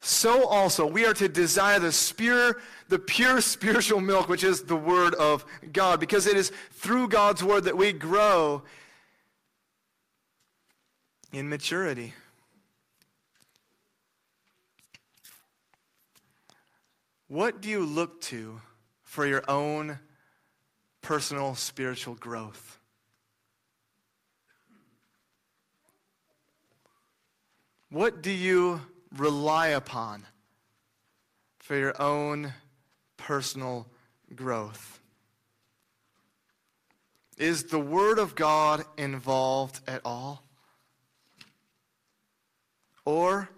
So 0.05 0.45
also 0.45 0.85
we 0.85 1.03
are 1.03 1.15
to 1.15 1.27
desire 1.27 1.79
the 1.79 2.13
pure, 2.15 2.61
the 2.89 2.99
pure 2.99 3.41
spiritual 3.41 3.99
milk, 3.99 4.29
which 4.29 4.43
is 4.43 4.61
the 4.61 4.75
word 4.75 5.15
of 5.15 5.43
God, 5.73 5.99
because 5.99 6.27
it 6.27 6.37
is 6.37 6.51
through 6.73 7.07
God's 7.07 7.43
word 7.43 7.63
that 7.63 7.75
we 7.75 7.91
grow 7.91 8.61
in 11.33 11.49
maturity. 11.49 12.13
What 17.27 17.59
do 17.59 17.69
you 17.69 17.83
look 17.83 18.21
to 18.21 18.61
for 19.01 19.25
your 19.25 19.43
own 19.49 19.97
personal 21.01 21.55
spiritual 21.55 22.13
growth? 22.13 22.77
What 27.89 28.21
do 28.21 28.29
you 28.29 28.81
rely 29.17 29.67
upon 29.67 30.25
for 31.59 31.75
your 31.75 31.99
own 32.01 32.53
personal 33.17 33.87
growth? 34.35 34.99
Is 37.37 37.65
the 37.65 37.79
Word 37.79 38.17
of 38.19 38.35
God 38.35 38.85
involved 38.97 39.81
at 39.87 40.01
all? 40.05 40.43
Or 43.03 43.49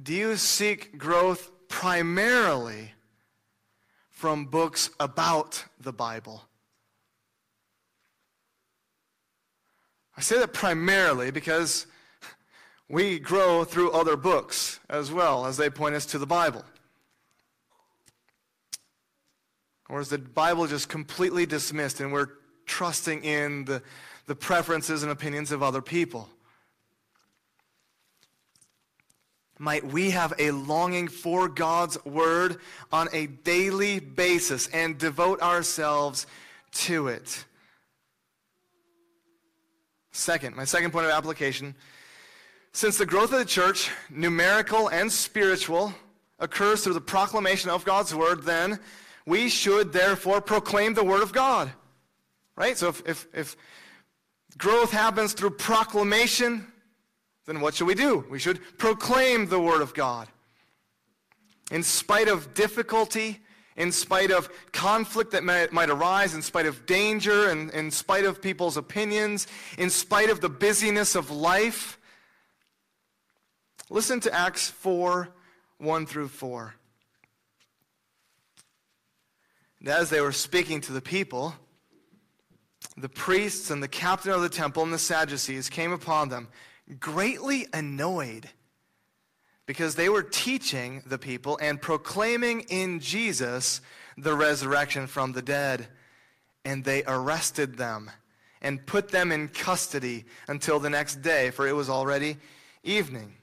do 0.00 0.12
you 0.14 0.36
seek 0.36 0.98
growth 0.98 1.50
primarily 1.68 2.92
from 4.10 4.44
books 4.44 4.90
about 5.00 5.64
the 5.80 5.92
Bible? 5.92 6.44
I 10.16 10.20
say 10.20 10.38
that 10.38 10.52
primarily 10.52 11.30
because 11.30 11.86
we 12.90 13.20
grow 13.20 13.62
through 13.62 13.92
other 13.92 14.16
books 14.16 14.80
as 14.90 15.12
well 15.12 15.46
as 15.46 15.56
they 15.56 15.70
point 15.70 15.94
us 15.94 16.04
to 16.06 16.18
the 16.18 16.26
Bible. 16.26 16.64
Or 19.88 20.00
is 20.00 20.08
the 20.08 20.18
Bible 20.18 20.66
just 20.66 20.88
completely 20.88 21.46
dismissed 21.46 22.00
and 22.00 22.12
we're 22.12 22.30
trusting 22.66 23.22
in 23.22 23.64
the, 23.64 23.82
the 24.26 24.34
preferences 24.34 25.04
and 25.04 25.12
opinions 25.12 25.52
of 25.52 25.62
other 25.62 25.80
people? 25.80 26.28
Might 29.56 29.84
we 29.84 30.10
have 30.10 30.32
a 30.38 30.50
longing 30.50 31.06
for 31.06 31.48
God's 31.48 32.02
word 32.04 32.56
on 32.90 33.08
a 33.12 33.26
daily 33.26 34.00
basis 34.00 34.66
and 34.68 34.98
devote 34.98 35.42
ourselves 35.42 36.26
to 36.72 37.08
it. 37.08 37.44
Second, 40.12 40.56
my 40.56 40.64
second 40.64 40.90
point 40.90 41.06
of 41.06 41.12
application 41.12 41.74
since 42.72 42.98
the 42.98 43.06
growth 43.06 43.32
of 43.32 43.38
the 43.38 43.44
church, 43.44 43.90
numerical 44.10 44.88
and 44.88 45.10
spiritual, 45.10 45.94
occurs 46.38 46.82
through 46.82 46.94
the 46.94 47.00
proclamation 47.00 47.70
of 47.70 47.84
God's 47.84 48.14
word, 48.14 48.44
then 48.44 48.78
we 49.26 49.48
should 49.48 49.92
therefore 49.92 50.40
proclaim 50.40 50.94
the 50.94 51.04
word 51.04 51.22
of 51.22 51.32
God. 51.32 51.70
Right? 52.56 52.76
So 52.76 52.88
if, 52.88 53.02
if, 53.06 53.26
if 53.34 53.56
growth 54.58 54.90
happens 54.90 55.32
through 55.32 55.50
proclamation, 55.50 56.66
then 57.46 57.60
what 57.60 57.74
should 57.74 57.86
we 57.86 57.94
do? 57.94 58.24
We 58.30 58.38
should 58.38 58.60
proclaim 58.78 59.46
the 59.46 59.60
word 59.60 59.82
of 59.82 59.94
God. 59.94 60.28
In 61.70 61.82
spite 61.82 62.28
of 62.28 62.54
difficulty, 62.54 63.40
in 63.76 63.92
spite 63.92 64.30
of 64.30 64.48
conflict 64.72 65.30
that 65.32 65.44
might, 65.44 65.72
might 65.72 65.90
arise, 65.90 66.34
in 66.34 66.42
spite 66.42 66.66
of 66.66 66.84
danger, 66.86 67.48
and 67.48 67.70
in 67.70 67.90
spite 67.90 68.24
of 68.24 68.42
people's 68.42 68.76
opinions, 68.76 69.46
in 69.78 69.88
spite 69.88 70.30
of 70.30 70.40
the 70.40 70.48
busyness 70.48 71.14
of 71.14 71.30
life. 71.30 71.98
Listen 73.92 74.20
to 74.20 74.32
Acts 74.32 74.70
4 74.70 75.28
1 75.78 76.06
through 76.06 76.28
4. 76.28 76.74
And 79.80 79.88
as 79.88 80.10
they 80.10 80.20
were 80.20 80.32
speaking 80.32 80.80
to 80.82 80.92
the 80.92 81.00
people, 81.00 81.54
the 82.96 83.08
priests 83.08 83.70
and 83.70 83.82
the 83.82 83.88
captain 83.88 84.30
of 84.30 84.42
the 84.42 84.48
temple 84.48 84.84
and 84.84 84.92
the 84.92 84.98
Sadducees 84.98 85.68
came 85.68 85.90
upon 85.90 86.28
them, 86.28 86.48
greatly 87.00 87.66
annoyed 87.72 88.48
because 89.66 89.96
they 89.96 90.08
were 90.08 90.22
teaching 90.22 91.02
the 91.06 91.18
people 91.18 91.58
and 91.60 91.80
proclaiming 91.80 92.60
in 92.68 93.00
Jesus 93.00 93.80
the 94.16 94.34
resurrection 94.34 95.06
from 95.06 95.32
the 95.32 95.42
dead. 95.42 95.88
And 96.64 96.84
they 96.84 97.02
arrested 97.06 97.76
them 97.76 98.10
and 98.60 98.86
put 98.86 99.08
them 99.08 99.32
in 99.32 99.48
custody 99.48 100.26
until 100.46 100.78
the 100.78 100.90
next 100.90 101.22
day, 101.22 101.50
for 101.50 101.66
it 101.66 101.74
was 101.74 101.88
already 101.88 102.36
evening. 102.84 103.34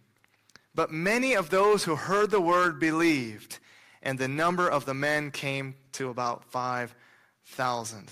But 0.78 0.92
many 0.92 1.34
of 1.34 1.50
those 1.50 1.86
who 1.86 1.96
heard 1.96 2.30
the 2.30 2.40
word 2.40 2.80
believed 2.80 3.58
and 4.04 4.20
the 4.20 4.28
number 4.28 4.70
of 4.70 4.86
the 4.86 4.94
men 4.94 5.32
came 5.32 5.74
to 5.94 6.10
about 6.12 6.46
5,000. 6.52 8.12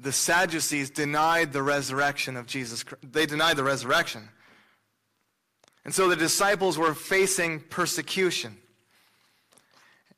The 0.00 0.10
Sadducees 0.10 0.90
denied 0.90 1.52
the 1.52 1.62
resurrection 1.62 2.36
of 2.36 2.48
Jesus 2.48 2.82
Christ. 2.82 3.12
They 3.12 3.26
denied 3.26 3.56
the 3.56 3.62
resurrection. 3.62 4.28
And 5.84 5.94
so 5.94 6.08
the 6.08 6.16
disciples 6.16 6.76
were 6.76 6.94
facing 6.94 7.60
persecution. 7.60 8.56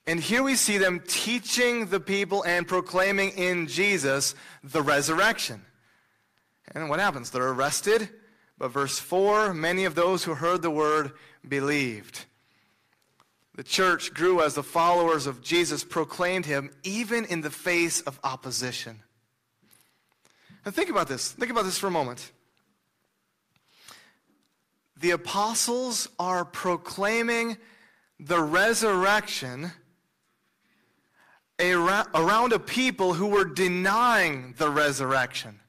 And 0.07 0.19
here 0.19 0.43
we 0.43 0.55
see 0.55 0.79
them 0.79 1.02
teaching 1.07 1.89
the 1.89 2.00
people 2.00 2.43
and 2.45 2.67
proclaiming 2.67 3.33
in 3.33 3.67
Jesus 3.67 4.35
the 4.65 4.81
resurrection. 4.81 5.61
And 6.75 6.89
what 6.89 7.00
happens? 7.00 7.29
They're 7.29 7.49
arrested. 7.49 8.09
But 8.58 8.69
verse 8.69 8.99
4 8.99 9.52
many 9.54 9.84
of 9.84 9.95
those 9.95 10.25
who 10.25 10.34
heard 10.34 10.62
the 10.62 10.71
word 10.71 11.12
believed. 11.47 12.25
The 13.54 13.64
church 13.64 14.12
grew 14.12 14.42
as 14.42 14.54
the 14.54 14.62
followers 14.62 15.26
of 15.26 15.42
Jesus 15.42 15.82
proclaimed 15.82 16.45
him 16.45 16.71
even 16.82 17.25
in 17.25 17.40
the 17.40 17.50
face 17.50 18.02
of 18.02 18.21
opposition. 18.23 19.00
And 20.64 20.75
think 20.75 20.90
about 20.90 21.08
this. 21.08 21.32
Think 21.32 21.50
about 21.50 21.64
this 21.64 21.78
for 21.78 21.86
a 21.86 21.90
moment. 21.90 22.32
The 24.99 25.12
apostles 25.12 26.08
are 26.19 26.45
proclaiming 26.45 27.56
the 28.19 28.40
resurrection 28.42 29.71
around 31.58 32.52
a 32.52 32.58
people 32.58 33.14
who 33.14 33.26
were 33.28 33.45
denying 33.45 34.54
the 34.58 34.69
resurrection. 34.69 35.60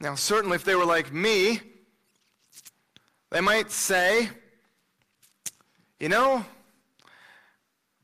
Now, 0.00 0.14
certainly, 0.14 0.56
if 0.56 0.64
they 0.64 0.74
were 0.74 0.84
like 0.84 1.12
me, 1.12 1.60
they 3.30 3.40
might 3.40 3.70
say, 3.70 4.28
you 5.98 6.08
know, 6.08 6.44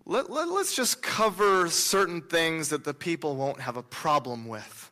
let, 0.04 0.30
let, 0.30 0.48
us 0.48 0.74
just 0.74 1.02
cover 1.02 1.68
certain 1.68 2.22
things 2.22 2.70
that 2.70 2.84
the 2.84 2.94
people 2.94 3.36
won't 3.36 3.60
have 3.60 3.76
a 3.76 3.82
problem 3.82 4.48
with. 4.48 4.90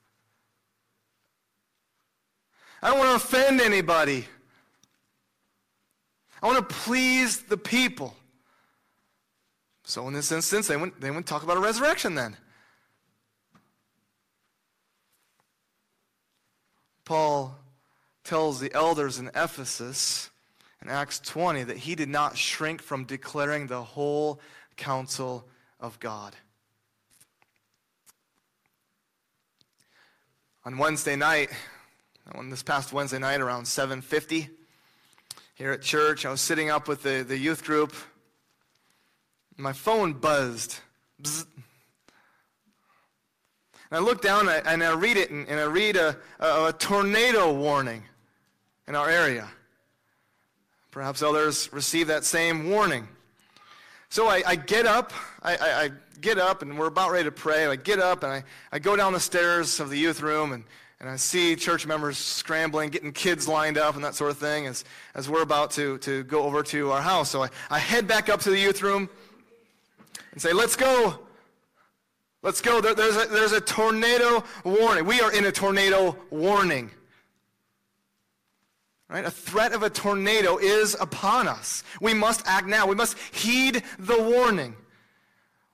I 2.83 2.91
don't 2.91 2.99
want 2.99 3.11
to 3.11 3.27
offend 3.27 3.61
anybody. 3.61 4.27
I 6.43 6.47
want 6.47 6.69
to 6.69 6.75
please 6.75 7.43
the 7.43 7.57
people. 7.57 8.15
So 9.85 10.07
in 10.07 10.15
this 10.15 10.31
instance, 10.31 10.69
they 10.69 10.77
went, 10.77 11.01
they 11.01 11.11
went 11.11 11.27
talk 11.27 11.43
about 11.43 11.57
a 11.57 11.61
resurrection 11.61 12.15
then. 12.15 12.37
Paul 17.11 17.59
tells 18.23 18.61
the 18.61 18.73
elders 18.73 19.19
in 19.19 19.33
Ephesus 19.35 20.31
in 20.81 20.89
Acts 20.89 21.19
20 21.19 21.65
that 21.65 21.79
he 21.79 21.97
did 21.97 22.09
not 22.09 22.39
shrink 22.39 22.81
from 22.81 23.03
declaring 23.03 23.67
the 23.67 23.83
whole 23.83 24.39
counsel 24.77 25.45
of 25.81 25.99
God. 25.99 26.37
On 30.65 30.79
Wednesday 30.79 31.17
night, 31.17 31.51
on 32.33 32.49
this 32.49 32.63
past 32.63 32.93
Wednesday 32.93 33.19
night 33.19 33.41
around 33.41 33.65
7:50 33.65 34.49
here 35.57 35.73
at 35.73 35.83
church, 35.83 36.25
I 36.25 36.31
was 36.31 36.41
sitting 36.41 36.71
up 36.71 36.87
with 36.87 37.03
the, 37.03 37.25
the 37.27 37.37
youth 37.37 37.65
group. 37.65 37.93
My 39.57 39.73
phone 39.73 40.13
buzzed. 40.13 40.79
And 43.91 43.99
I 43.99 44.01
look 44.01 44.23
down 44.23 44.49
and 44.49 44.85
I 44.85 44.93
read 44.93 45.17
it, 45.17 45.31
and, 45.31 45.49
I 45.51 45.65
read 45.65 45.97
a, 45.97 46.17
a, 46.39 46.73
tornado 46.73 47.53
warning 47.53 48.05
in 48.87 48.95
our 48.95 49.11
area. 49.11 49.49
Perhaps 50.93 51.23
others 51.23 51.73
receive 51.73 52.07
that 52.07 52.25
same 52.25 52.71
warning. 52.71 53.09
So 54.09 54.29
I, 54.29 54.43
I 54.47 54.57
get 54.57 54.87
up, 54.87 55.13
I, 55.43 55.57
I, 55.57 55.83
I, 55.85 55.91
get 56.21 56.39
up, 56.39 56.63
and 56.63 56.79
we're 56.79 56.87
about 56.87 57.11
ready 57.11 57.25
to 57.25 57.33
pray. 57.33 57.67
I 57.67 57.77
get 57.77 57.99
up 57.99 58.25
and 58.25 58.33
I, 58.33 58.45
I 58.71 58.79
go 58.79 58.95
down 58.95 59.13
the 59.13 59.21
stairs 59.21 59.81
of 59.81 59.89
the 59.89 59.97
youth 59.97 60.21
room, 60.21 60.53
and, 60.53 60.65
and 61.01 61.09
I 61.09 61.17
see 61.17 61.57
church 61.57 61.87
members 61.87 62.19
scrambling, 62.19 62.91
getting 62.91 63.13
kids 63.13 63.49
lined 63.49 63.79
up, 63.79 63.95
and 63.95 64.05
that 64.05 64.15
sort 64.15 64.31
of 64.31 64.39
thing 64.39 64.67
as, 64.67 64.85
as 65.15 65.31
we're 65.31 65.43
about 65.43 65.71
to, 65.73 65.99
to 65.99 66.25
go 66.25 66.43
over 66.43 66.63
to 66.65 66.91
our 66.91 67.01
house. 67.01 67.31
So 67.31 67.45
I, 67.45 67.49
I 67.71 67.79
head 67.79 68.07
back 68.07 68.29
up 68.29 68.41
to 68.41 68.51
the 68.51 68.59
youth 68.59 68.83
room 68.83 69.09
and 70.33 70.43
say, 70.43 70.53
Let's 70.53 70.77
go. 70.77 71.21
Let's 72.43 72.61
go. 72.61 72.81
There, 72.81 72.95
there's, 72.95 73.17
a, 73.17 73.27
there's 73.27 73.53
a 73.53 73.61
tornado 73.61 74.43
warning. 74.65 75.05
We 75.05 75.21
are 75.21 75.33
in 75.33 75.45
a 75.45 75.53
tornado 75.53 76.17
warning. 76.31 76.91
Right? 79.09 79.25
A 79.25 79.31
threat 79.31 79.73
of 79.73 79.83
a 79.83 79.91
tornado 79.91 80.57
is 80.57 80.97
upon 81.01 81.49
us. 81.49 81.83
We 82.01 82.15
must 82.15 82.47
act 82.47 82.67
now. 82.67 82.87
We 82.87 82.95
must 82.95 83.19
heed 83.19 83.83
the 83.99 84.23
warning. 84.23 84.77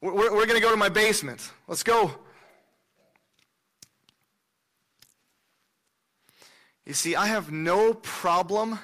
We're, 0.01 0.13
we're 0.13 0.47
going 0.47 0.59
to 0.59 0.61
go 0.61 0.71
to 0.71 0.77
my 0.77 0.89
basement. 0.89 1.53
Let's 1.69 1.83
go. 1.83 2.13
You 6.85 6.95
see, 6.95 7.15
I 7.15 7.27
have 7.27 7.53
no 7.53 7.95
problem 7.95 8.79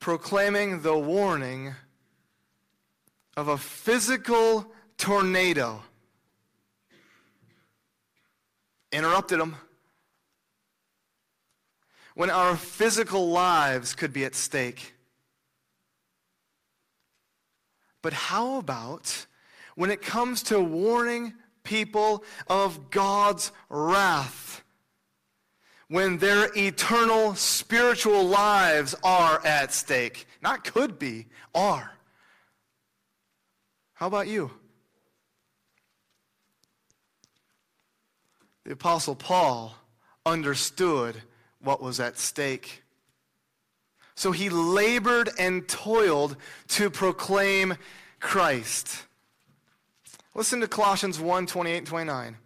proclaiming 0.00 0.82
the 0.82 0.96
warning 0.96 1.74
of 3.36 3.48
a 3.48 3.56
physical 3.56 4.70
tornado 4.98 5.82
interrupted 8.92 9.40
them. 9.40 9.56
When 12.14 12.30
our 12.30 12.56
physical 12.56 13.30
lives 13.30 13.94
could 13.94 14.12
be 14.12 14.24
at 14.24 14.34
stake. 14.34 14.94
But 18.02 18.12
how 18.12 18.58
about 18.58 19.26
when 19.74 19.90
it 19.90 20.02
comes 20.02 20.42
to 20.44 20.60
warning 20.60 21.34
people 21.62 22.24
of 22.48 22.90
God's 22.90 23.52
wrath? 23.68 24.62
when 25.90 26.18
their 26.18 26.48
eternal 26.56 27.34
spiritual 27.34 28.24
lives 28.24 28.94
are 29.02 29.44
at 29.44 29.72
stake. 29.72 30.24
Not 30.40 30.62
could 30.62 31.00
be, 31.00 31.26
are. 31.52 31.90
How 33.94 34.06
about 34.06 34.28
you? 34.28 34.52
The 38.70 38.74
Apostle 38.74 39.16
Paul 39.16 39.74
understood 40.24 41.22
what 41.60 41.82
was 41.82 41.98
at 41.98 42.16
stake. 42.18 42.84
So 44.14 44.30
he 44.30 44.48
labored 44.48 45.28
and 45.40 45.66
toiled 45.66 46.36
to 46.68 46.88
proclaim 46.88 47.76
Christ. 48.20 49.06
Listen 50.36 50.60
to 50.60 50.68
Colossians 50.68 51.18
1 51.18 51.46
28 51.46 51.78
and 51.78 51.86
29. 51.88 52.36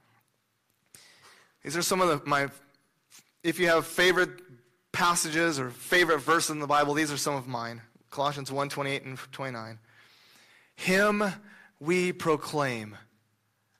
These 1.62 1.76
are 1.76 1.82
some 1.82 2.00
of 2.00 2.08
the, 2.08 2.26
my, 2.26 2.48
if 3.42 3.58
you 3.58 3.68
have 3.68 3.86
favorite 3.86 4.30
passages 4.92 5.60
or 5.60 5.68
favorite 5.68 6.20
verses 6.20 6.52
in 6.52 6.58
the 6.58 6.66
Bible, 6.66 6.94
these 6.94 7.12
are 7.12 7.18
some 7.18 7.34
of 7.34 7.46
mine. 7.46 7.82
Colossians 8.10 8.50
1 8.50 8.70
28 8.70 9.04
and 9.04 9.18
29. 9.18 9.78
Him 10.76 11.22
we 11.80 12.12
proclaim, 12.14 12.96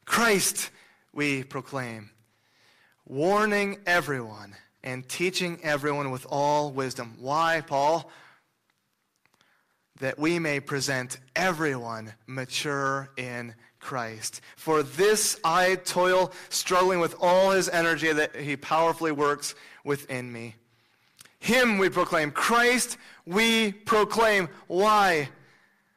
Christ 0.04 0.68
we 1.14 1.42
proclaim, 1.42 2.10
warning 3.06 3.78
everyone 3.86 4.54
and 4.82 5.08
teaching 5.08 5.58
everyone 5.62 6.10
with 6.10 6.26
all 6.28 6.70
wisdom. 6.70 7.16
Why, 7.18 7.62
Paul? 7.66 8.10
That 10.00 10.18
we 10.18 10.38
may 10.38 10.60
present 10.60 11.18
everyone 11.36 12.12
mature 12.26 13.10
in 13.16 13.54
Christ. 13.80 14.40
For 14.56 14.82
this 14.82 15.38
I 15.44 15.76
toil, 15.76 16.32
struggling 16.48 17.00
with 17.00 17.14
all 17.20 17.50
his 17.50 17.68
energy 17.68 18.12
that 18.12 18.34
he 18.34 18.56
powerfully 18.56 19.12
works 19.12 19.54
within 19.84 20.32
me. 20.32 20.54
Him 21.38 21.76
we 21.78 21.90
proclaim. 21.90 22.30
Christ 22.30 22.96
we 23.26 23.72
proclaim. 23.72 24.48
Why? 24.66 25.28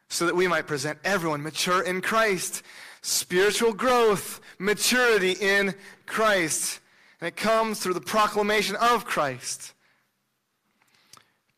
So 0.08 0.26
that 0.26 0.36
we 0.36 0.46
might 0.46 0.66
present 0.66 0.98
everyone 1.04 1.42
mature 1.42 1.82
in 1.82 2.02
Christ. 2.02 2.62
Spiritual 3.00 3.72
growth, 3.72 4.40
maturity 4.58 5.32
in 5.32 5.74
Christ. 6.04 6.80
And 7.20 7.28
it 7.28 7.36
comes 7.36 7.80
through 7.80 7.94
the 7.94 8.00
proclamation 8.00 8.76
of 8.76 9.04
Christ. 9.04 9.74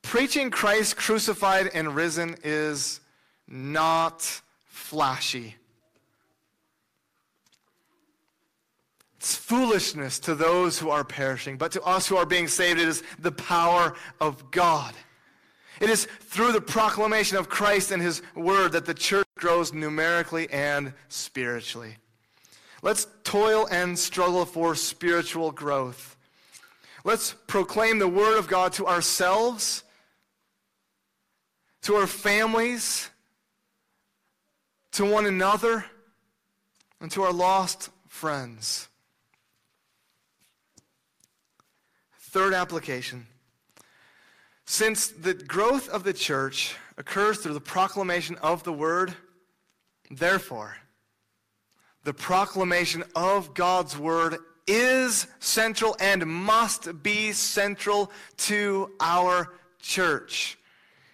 Preaching 0.03 0.51
Christ 0.51 0.97
crucified 0.97 1.71
and 1.75 1.95
risen 1.95 2.37
is 2.43 3.01
not 3.47 4.41
flashy. 4.67 5.57
It's 9.17 9.37
foolishness 9.37 10.19
to 10.21 10.35
those 10.35 10.79
who 10.79 10.89
are 10.89 11.05
perishing, 11.05 11.59
but 11.59 11.73
to 11.73 11.83
us 11.83 12.09
who 12.09 12.17
are 12.17 12.25
being 12.25 12.49
saved, 12.49 12.81
it 12.81 12.89
is 12.89 13.03
the 13.19 13.33
power 13.33 13.95
of 14.19 14.51
God. 14.51 14.95
It 15.79 15.91
is 15.91 16.07
through 16.07 16.53
the 16.53 16.61
proclamation 16.61 17.37
of 17.37 17.51
Christ 17.51 17.91
and 17.91 18.03
His 18.03 18.23
Word 18.35 18.73
that 18.73 18.87
the 18.87 18.95
church 18.95 19.27
grows 19.37 19.75
numerically 19.75 20.51
and 20.51 20.95
spiritually. 21.09 21.97
Let's 22.83 23.07
toil 23.25 23.69
and 23.71 23.99
struggle 23.99 24.45
for 24.45 24.75
spiritual 24.75 25.51
growth. 25.51 26.17
Let's 27.05 27.35
proclaim 27.47 27.99
the 27.99 28.09
Word 28.09 28.39
of 28.39 28.49
God 28.49 28.73
to 28.75 28.87
ourselves, 28.87 29.85
to 31.83 31.95
our 31.97 32.07
families, 32.07 33.11
to 34.93 35.05
one 35.05 35.27
another, 35.27 35.85
and 37.01 37.11
to 37.13 37.23
our 37.23 37.33
lost 37.33 37.91
friends. 38.09 38.89
Third 42.19 42.55
application. 42.55 43.27
Since 44.65 45.09
the 45.09 45.35
growth 45.35 45.89
of 45.89 46.05
the 46.05 46.13
church 46.13 46.77
occurs 46.97 47.39
through 47.39 47.55
the 47.55 47.61
proclamation 47.61 48.37
of 48.37 48.63
the 48.63 48.73
Word, 48.73 49.15
therefore, 50.11 50.77
the 52.11 52.15
proclamation 52.15 53.05
of 53.15 53.55
God's 53.55 53.97
word 53.97 54.39
is 54.67 55.29
central 55.39 55.97
and 56.01 56.27
must 56.27 57.05
be 57.05 57.31
central 57.31 58.11
to 58.37 58.91
our 58.99 59.55
church, 59.79 60.59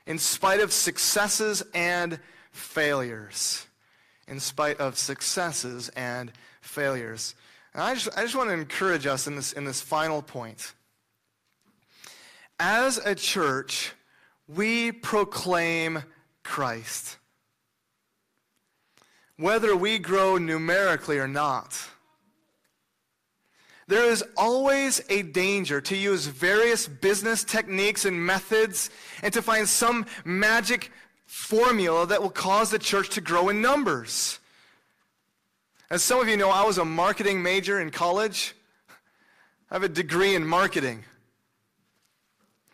in 0.07 0.17
spite 0.17 0.61
of 0.61 0.73
successes 0.73 1.63
and 1.75 2.19
failures. 2.51 3.67
In 4.27 4.41
spite 4.41 4.81
of 4.81 4.97
successes 4.97 5.91
and 5.91 6.33
failures. 6.63 7.35
And 7.75 7.83
I 7.83 7.93
just, 7.93 8.09
I 8.17 8.23
just 8.23 8.35
want 8.35 8.49
to 8.49 8.55
encourage 8.55 9.07
us 9.07 9.27
in 9.27 9.37
this, 9.37 9.53
in 9.53 9.67
this 9.67 9.83
final 9.83 10.23
point. 10.23 10.73
As 12.59 12.97
a 12.97 13.15
church, 13.15 13.93
we 14.49 14.93
proclaim 14.93 16.05
Christ 16.43 17.19
whether 19.37 19.77
we 19.77 19.99
grow 19.99 20.39
numerically 20.39 21.19
or 21.19 21.29
not. 21.29 21.79
There 23.89 24.11
is 24.11 24.25
always 24.37 25.01
a 25.09 25.23
danger 25.23 25.81
to 25.83 25.97
use 25.97 26.27
various 26.27 26.89
business 26.89 27.45
techniques 27.45 28.05
and 28.05 28.27
methods 28.27 28.91
and 29.23 29.33
to 29.33 29.43
find 29.43 29.69
some 29.69 30.07
magic 30.25 30.91
formula 31.27 32.07
that 32.07 32.21
will 32.21 32.31
cause 32.31 32.71
the 32.71 32.79
church 32.79 33.11
to 33.11 33.21
grow 33.21 33.49
in 33.49 33.61
numbers. 33.61 34.41
As 35.89 36.03
some 36.03 36.19
of 36.19 36.27
you 36.27 36.37
know, 36.37 36.51
I 36.51 36.65
was 36.65 36.79
a 36.79 36.85
marketing 36.85 37.43
major 37.43 37.81
in 37.81 37.91
college. 37.91 38.55
I 39.71 39.75
have 39.75 39.85
a 39.85 39.89
degree 39.89 40.35
in 40.35 40.45
marketing. 40.45 41.05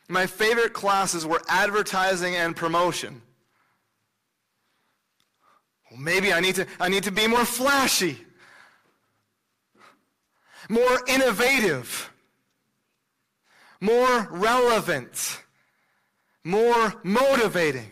My 0.09 0.27
favorite 0.27 0.73
classes 0.73 1.27
were 1.27 1.43
advertising 1.49 2.37
and 2.37 2.57
promotion. 2.57 3.21
Well, 5.93 6.01
maybe 6.01 6.33
I 6.33 6.41
need, 6.41 6.55
to, 6.55 6.67
I 6.81 6.89
need 6.89 7.03
to 7.03 7.11
be 7.11 7.27
more 7.27 7.45
flashy, 7.45 8.17
more 10.71 11.01
innovative, 11.07 12.11
more 13.79 14.27
relevant, 14.31 15.43
more 16.45 16.95
motivating. 17.03 17.91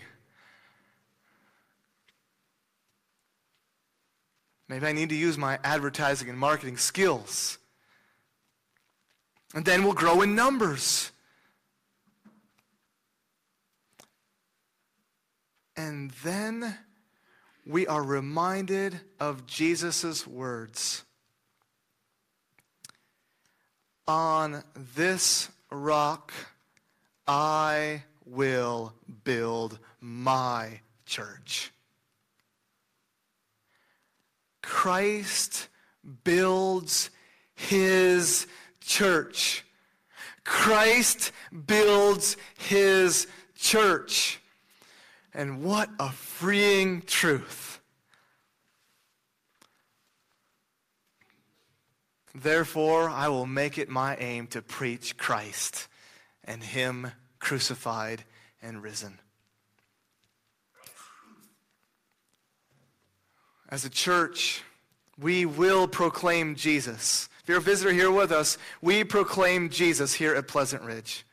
Maybe 4.66 4.86
I 4.86 4.92
need 4.92 5.10
to 5.10 5.16
use 5.16 5.36
my 5.36 5.58
advertising 5.62 6.30
and 6.30 6.38
marketing 6.38 6.78
skills. 6.78 7.58
And 9.52 9.64
then 9.66 9.82
we'll 9.82 9.92
grow 9.92 10.22
in 10.22 10.34
numbers. 10.34 11.10
And 15.76 16.12
then 16.22 16.78
we 17.66 17.86
are 17.86 18.02
reminded 18.02 19.00
of 19.18 19.46
Jesus' 19.46 20.26
words. 20.26 21.04
On 24.06 24.64
this 24.94 25.48
rock 25.70 26.32
I 27.26 28.02
will 28.24 28.94
build 29.24 29.78
my 30.00 30.80
church. 31.06 31.72
Christ 34.62 35.68
builds 36.24 37.10
his 37.54 38.46
church. 38.80 39.64
Christ 40.44 41.32
builds 41.66 42.36
his 42.58 43.26
church. 43.54 44.40
And 45.32 45.62
what 45.62 45.88
a 45.98 46.10
freeing 46.10 47.02
truth. 47.02 47.80
Therefore, 52.34 53.08
I 53.08 53.28
will 53.28 53.46
make 53.46 53.78
it 53.78 53.88
my 53.88 54.16
aim 54.16 54.46
to 54.48 54.62
preach 54.62 55.16
Christ 55.16 55.88
and 56.44 56.62
Him 56.62 57.12
crucified 57.38 58.24
and 58.62 58.82
risen. 58.82 59.18
As 63.68 63.84
a 63.84 63.90
church, 63.90 64.62
we 65.18 65.46
will 65.46 65.86
proclaim 65.86 66.56
Jesus. 66.56 67.28
If 67.42 67.48
you're 67.48 67.58
a 67.58 67.62
visitor 67.62 67.92
here 67.92 68.10
with 68.10 68.32
us, 68.32 68.58
we 68.82 69.04
proclaim 69.04 69.70
Jesus 69.70 70.14
here 70.14 70.34
at 70.34 70.48
Pleasant 70.48 70.82
Ridge. 70.82 71.24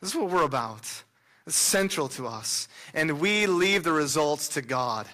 This 0.00 0.10
is 0.10 0.16
what 0.16 0.30
we're 0.30 0.42
about 0.42 1.04
central 1.52 2.08
to 2.08 2.26
us. 2.26 2.68
And 2.94 3.20
we 3.20 3.46
leave 3.46 3.84
the 3.84 3.92
results 3.92 4.48
to 4.50 4.62
God. 4.62 5.06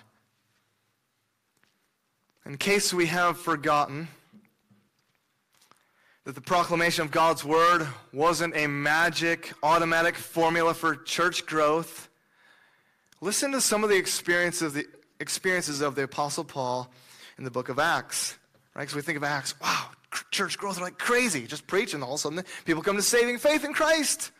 In 2.44 2.56
case 2.56 2.92
we 2.92 3.06
have 3.06 3.38
forgotten 3.38 4.08
that 6.24 6.34
the 6.34 6.40
proclamation 6.40 7.04
of 7.04 7.10
God's 7.10 7.44
word 7.44 7.86
wasn't 8.12 8.56
a 8.56 8.66
magic, 8.66 9.52
automatic 9.62 10.16
formula 10.16 10.74
for 10.74 10.96
church 10.96 11.46
growth, 11.46 12.08
listen 13.20 13.52
to 13.52 13.60
some 13.60 13.84
of 13.84 13.90
the 13.90 13.96
experiences 13.96 14.62
of 14.62 14.74
the, 14.74 14.86
experiences 15.20 15.80
of 15.80 15.94
the 15.94 16.02
Apostle 16.02 16.44
Paul 16.44 16.90
in 17.38 17.44
the 17.44 17.50
book 17.50 17.68
of 17.68 17.78
Acts. 17.78 18.36
Right? 18.74 18.82
Because 18.82 18.96
we 18.96 19.02
think 19.02 19.16
of 19.16 19.24
Acts, 19.24 19.54
wow, 19.60 19.86
church 20.30 20.58
growth 20.58 20.78
are 20.78 20.82
like 20.82 20.98
crazy, 20.98 21.46
just 21.46 21.66
preaching. 21.66 22.02
All 22.02 22.14
of 22.14 22.14
a 22.14 22.18
sudden, 22.18 22.44
people 22.64 22.82
come 22.82 22.96
to 22.96 23.02
saving 23.02 23.38
faith 23.38 23.64
in 23.64 23.72
Christ. 23.72 24.30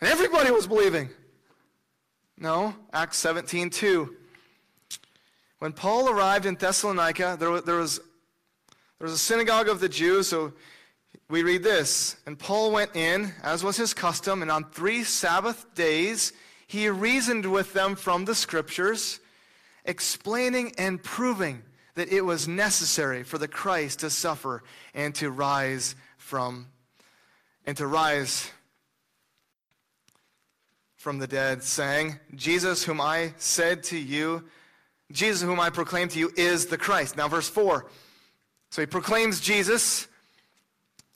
And 0.00 0.10
everybody 0.10 0.50
was 0.50 0.66
believing. 0.66 1.10
No, 2.38 2.74
Acts 2.92 3.18
17 3.18 3.68
2. 3.68 4.16
When 5.58 5.72
Paul 5.72 6.08
arrived 6.08 6.46
in 6.46 6.54
Thessalonica, 6.54 7.36
there 7.38 7.50
was, 7.50 7.64
there 7.64 7.76
was, 7.76 7.98
there 7.98 9.06
was 9.06 9.12
a 9.12 9.18
synagogue 9.18 9.68
of 9.68 9.80
the 9.80 9.90
Jews, 9.90 10.28
so 10.28 10.54
we 11.28 11.42
read 11.42 11.62
this. 11.62 12.16
And 12.24 12.38
Paul 12.38 12.72
went 12.72 12.96
in, 12.96 13.34
as 13.42 13.62
was 13.62 13.76
his 13.76 13.92
custom, 13.92 14.40
and 14.40 14.50
on 14.50 14.64
three 14.70 15.04
Sabbath 15.04 15.74
days 15.74 16.32
he 16.66 16.88
reasoned 16.88 17.44
with 17.44 17.74
them 17.74 17.94
from 17.94 18.24
the 18.24 18.34
scriptures, 18.34 19.20
explaining 19.84 20.72
and 20.78 21.02
proving 21.02 21.62
that 21.94 22.10
it 22.10 22.22
was 22.22 22.48
necessary 22.48 23.22
for 23.22 23.36
the 23.36 23.48
Christ 23.48 24.00
to 24.00 24.08
suffer 24.08 24.62
and 24.94 25.14
to 25.16 25.30
rise 25.30 25.94
from 26.16 26.68
and 27.66 27.76
to 27.76 27.86
rise 27.86 28.50
from 31.00 31.18
the 31.18 31.26
dead, 31.26 31.62
saying, 31.62 32.20
Jesus, 32.34 32.84
whom 32.84 33.00
I 33.00 33.32
said 33.38 33.82
to 33.84 33.96
you, 33.96 34.44
Jesus, 35.10 35.40
whom 35.40 35.58
I 35.58 35.70
proclaim 35.70 36.08
to 36.08 36.18
you, 36.18 36.30
is 36.36 36.66
the 36.66 36.76
Christ. 36.76 37.16
Now, 37.16 37.26
verse 37.26 37.48
4. 37.48 37.86
So 38.70 38.82
he 38.82 38.86
proclaims 38.86 39.40
Jesus. 39.40 40.08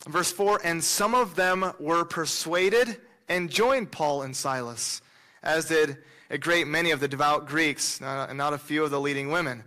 Verse 0.09 0.33
4 0.33 0.62
And 0.64 0.83
some 0.83 1.14
of 1.14 1.35
them 1.35 1.70
were 1.79 2.07
persuaded 2.07 2.99
and 3.29 3.51
joined 3.51 3.92
Paul 3.92 4.23
and 4.23 4.35
Silas, 4.35 5.03
as 5.42 5.66
did 5.66 5.99
a 6.31 6.38
great 6.38 6.66
many 6.66 6.90
of 6.90 7.01
the 7.01 7.07
devout 7.07 7.47
Greeks, 7.47 8.01
and 8.01 8.38
not 8.38 8.55
a 8.55 8.59
few 8.59 8.85
of 8.85 8.90
the 8.90 9.01
leading 9.01 9.31
women. 9.31 9.64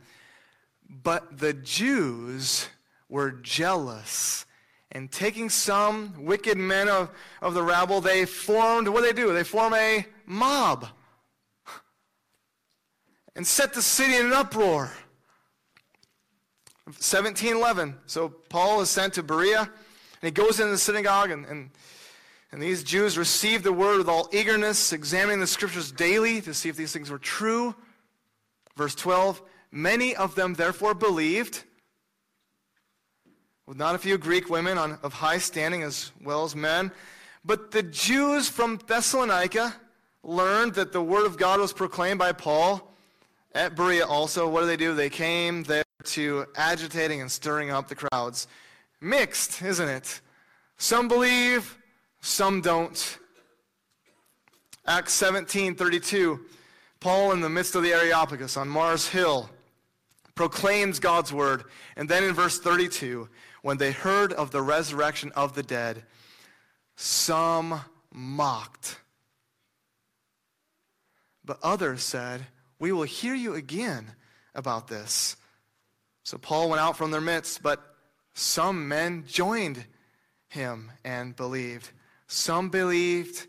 But 0.89 1.37
the 1.37 1.53
Jews 1.53 2.69
were 3.07 3.29
jealous. 3.29 4.46
And 4.91 5.11
taking 5.11 5.49
some 5.49 6.13
wicked 6.25 6.57
men 6.57 6.87
of, 6.87 7.09
of 7.41 7.53
the 7.53 7.61
rabble, 7.61 8.01
they 8.01 8.25
formed, 8.25 8.87
what 8.87 9.01
do 9.01 9.07
they 9.07 9.13
do? 9.13 9.33
They 9.33 9.43
form 9.43 9.73
a 9.73 10.05
mob 10.25 10.87
and 13.35 13.45
set 13.45 13.73
the 13.73 13.81
city 13.81 14.15
in 14.15 14.25
an 14.27 14.33
uproar. 14.33 14.91
1711. 16.85 17.95
So 18.05 18.29
Paul 18.29 18.81
is 18.81 18.89
sent 18.89 19.13
to 19.15 19.23
Berea, 19.23 19.59
and 19.59 19.69
he 20.21 20.31
goes 20.31 20.59
into 20.59 20.71
the 20.71 20.77
synagogue, 20.77 21.31
and, 21.31 21.45
and, 21.45 21.69
and 22.51 22.61
these 22.61 22.81
Jews 22.81 23.17
received 23.17 23.63
the 23.63 23.73
word 23.73 23.97
with 23.97 24.07
all 24.07 24.29
eagerness, 24.31 24.93
examining 24.93 25.39
the 25.39 25.47
scriptures 25.47 25.91
daily 25.91 26.41
to 26.41 26.53
see 26.53 26.69
if 26.69 26.77
these 26.77 26.93
things 26.93 27.11
were 27.11 27.19
true. 27.19 27.75
Verse 28.75 28.95
12 28.95 29.41
Many 29.69 30.15
of 30.15 30.33
them 30.35 30.53
therefore 30.53 30.93
believed, 30.93 31.63
with 33.67 33.77
not 33.77 33.95
a 33.95 33.97
few 33.97 34.17
Greek 34.17 34.49
women 34.49 34.77
on, 34.77 34.97
of 35.03 35.13
high 35.13 35.37
standing 35.37 35.83
as 35.83 36.11
well 36.23 36.45
as 36.45 36.55
men. 36.55 36.89
But 37.43 37.71
the 37.71 37.83
Jews 37.83 38.47
from 38.47 38.79
Thessalonica 38.87 39.75
learned 40.23 40.73
that 40.75 40.93
the 40.93 41.01
word 41.03 41.25
of 41.25 41.37
God 41.37 41.59
was 41.59 41.73
proclaimed 41.73 42.17
by 42.17 42.31
Paul 42.31 42.91
at 43.53 43.75
Berea 43.75 44.05
also. 44.05 44.47
What 44.47 44.61
do 44.61 44.67
they 44.67 44.77
do? 44.77 44.95
They 44.95 45.09
came 45.09 45.63
there 45.63 45.83
to 46.05 46.45
agitating 46.55 47.19
and 47.19 47.29
stirring 47.29 47.69
up 47.69 47.89
the 47.89 47.95
crowds. 47.95 48.47
Mixed, 49.01 49.61
isn't 49.61 49.89
it? 49.89 50.21
Some 50.77 51.09
believe, 51.09 51.77
some 52.21 52.61
don't. 52.61 53.19
Acts 54.85 55.13
17 55.13 55.75
32. 55.75 56.39
Paul, 56.99 57.33
in 57.33 57.41
the 57.41 57.49
midst 57.49 57.75
of 57.75 57.83
the 57.83 57.91
Areopagus 57.91 58.57
on 58.57 58.69
Mars 58.69 59.07
Hill, 59.07 59.49
proclaims 60.35 60.99
God's 60.99 61.33
word. 61.33 61.65
And 61.97 62.07
then 62.07 62.23
in 62.23 62.33
verse 62.33 62.59
32, 62.59 63.27
when 63.67 63.75
they 63.75 63.91
heard 63.91 64.31
of 64.31 64.51
the 64.51 64.61
resurrection 64.61 65.29
of 65.35 65.53
the 65.53 65.61
dead, 65.61 66.01
some 66.95 67.81
mocked. 68.13 68.97
But 71.43 71.59
others 71.61 72.01
said, 72.01 72.47
We 72.79 72.93
will 72.93 73.03
hear 73.03 73.35
you 73.35 73.55
again 73.55 74.13
about 74.55 74.87
this. 74.87 75.35
So 76.23 76.37
Paul 76.37 76.69
went 76.69 76.79
out 76.79 76.95
from 76.95 77.11
their 77.11 77.19
midst, 77.19 77.61
but 77.61 77.83
some 78.33 78.87
men 78.87 79.25
joined 79.27 79.83
him 80.47 80.89
and 81.03 81.35
believed. 81.35 81.89
Some 82.27 82.69
believed, 82.69 83.47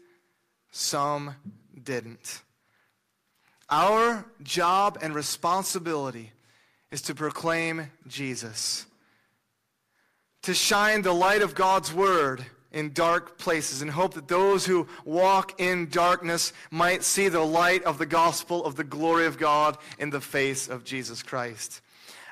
some 0.72 1.36
didn't. 1.80 2.42
Our 3.70 4.26
job 4.42 4.98
and 5.00 5.14
responsibility 5.14 6.32
is 6.90 7.02
to 7.02 7.14
proclaim 7.14 7.92
Jesus, 8.08 8.84
to 10.48 10.54
shine 10.54 11.02
the 11.02 11.12
light 11.12 11.42
of 11.42 11.54
God's 11.54 11.92
word 11.92 12.42
in 12.72 12.94
dark 12.94 13.36
places 13.36 13.82
and 13.82 13.90
hope 13.90 14.14
that 14.14 14.28
those 14.28 14.64
who 14.64 14.86
walk 15.04 15.60
in 15.60 15.90
darkness 15.90 16.54
might 16.70 17.04
see 17.04 17.28
the 17.28 17.44
light 17.44 17.82
of 17.84 17.98
the 17.98 18.06
gospel 18.06 18.64
of 18.64 18.74
the 18.74 18.82
glory 18.82 19.26
of 19.26 19.36
God 19.36 19.76
in 19.98 20.08
the 20.08 20.22
face 20.22 20.66
of 20.66 20.84
Jesus 20.84 21.22
Christ. 21.22 21.82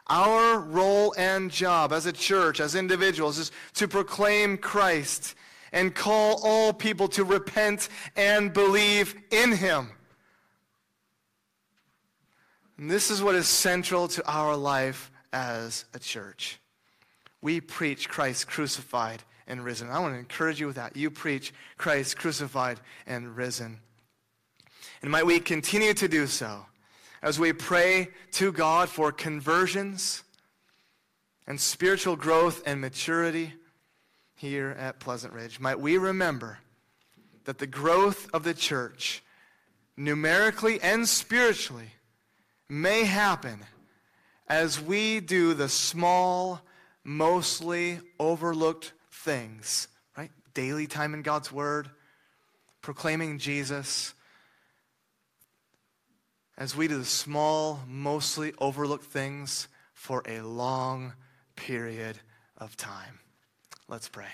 Our 0.06 0.58
role 0.60 1.14
and 1.18 1.50
job 1.50 1.92
as 1.92 2.06
a 2.06 2.12
church, 2.12 2.58
as 2.58 2.74
individuals, 2.74 3.36
is 3.36 3.52
to 3.74 3.86
proclaim 3.86 4.56
Christ 4.56 5.34
and 5.70 5.94
call 5.94 6.40
all 6.42 6.72
people 6.72 7.08
to 7.08 7.22
repent 7.22 7.90
and 8.16 8.50
believe 8.50 9.14
in 9.30 9.52
him. 9.52 9.90
And 12.78 12.90
this 12.90 13.10
is 13.10 13.22
what 13.22 13.34
is 13.34 13.46
central 13.46 14.08
to 14.08 14.26
our 14.26 14.56
life 14.56 15.10
as 15.34 15.84
a 15.92 15.98
church. 15.98 16.58
We 17.46 17.60
preach 17.60 18.08
Christ 18.08 18.48
crucified 18.48 19.22
and 19.46 19.64
risen. 19.64 19.88
I 19.88 20.00
want 20.00 20.14
to 20.14 20.18
encourage 20.18 20.58
you 20.58 20.66
with 20.66 20.74
that. 20.74 20.96
You 20.96 21.12
preach 21.12 21.54
Christ 21.78 22.18
crucified 22.18 22.80
and 23.06 23.36
risen. 23.36 23.78
And 25.00 25.12
might 25.12 25.26
we 25.26 25.38
continue 25.38 25.94
to 25.94 26.08
do 26.08 26.26
so 26.26 26.66
as 27.22 27.38
we 27.38 27.52
pray 27.52 28.08
to 28.32 28.50
God 28.50 28.88
for 28.88 29.12
conversions 29.12 30.24
and 31.46 31.60
spiritual 31.60 32.16
growth 32.16 32.64
and 32.66 32.80
maturity 32.80 33.52
here 34.34 34.74
at 34.76 34.98
Pleasant 34.98 35.32
Ridge. 35.32 35.60
Might 35.60 35.78
we 35.78 35.98
remember 35.98 36.58
that 37.44 37.58
the 37.58 37.68
growth 37.68 38.28
of 38.34 38.42
the 38.42 38.54
church, 38.54 39.22
numerically 39.96 40.80
and 40.80 41.08
spiritually, 41.08 41.92
may 42.68 43.04
happen 43.04 43.60
as 44.48 44.80
we 44.80 45.20
do 45.20 45.54
the 45.54 45.68
small, 45.68 46.60
mostly 47.06 48.00
overlooked 48.18 48.92
things, 49.12 49.86
right? 50.18 50.32
Daily 50.54 50.88
time 50.88 51.14
in 51.14 51.22
God's 51.22 51.52
Word, 51.52 51.88
proclaiming 52.82 53.38
Jesus. 53.38 54.12
As 56.58 56.74
we 56.74 56.88
do 56.88 56.98
the 56.98 57.04
small, 57.04 57.80
mostly 57.86 58.54
overlooked 58.58 59.04
things 59.04 59.68
for 59.94 60.24
a 60.26 60.40
long 60.40 61.12
period 61.54 62.18
of 62.58 62.76
time. 62.76 63.20
Let's 63.86 64.08
pray. 64.08 64.26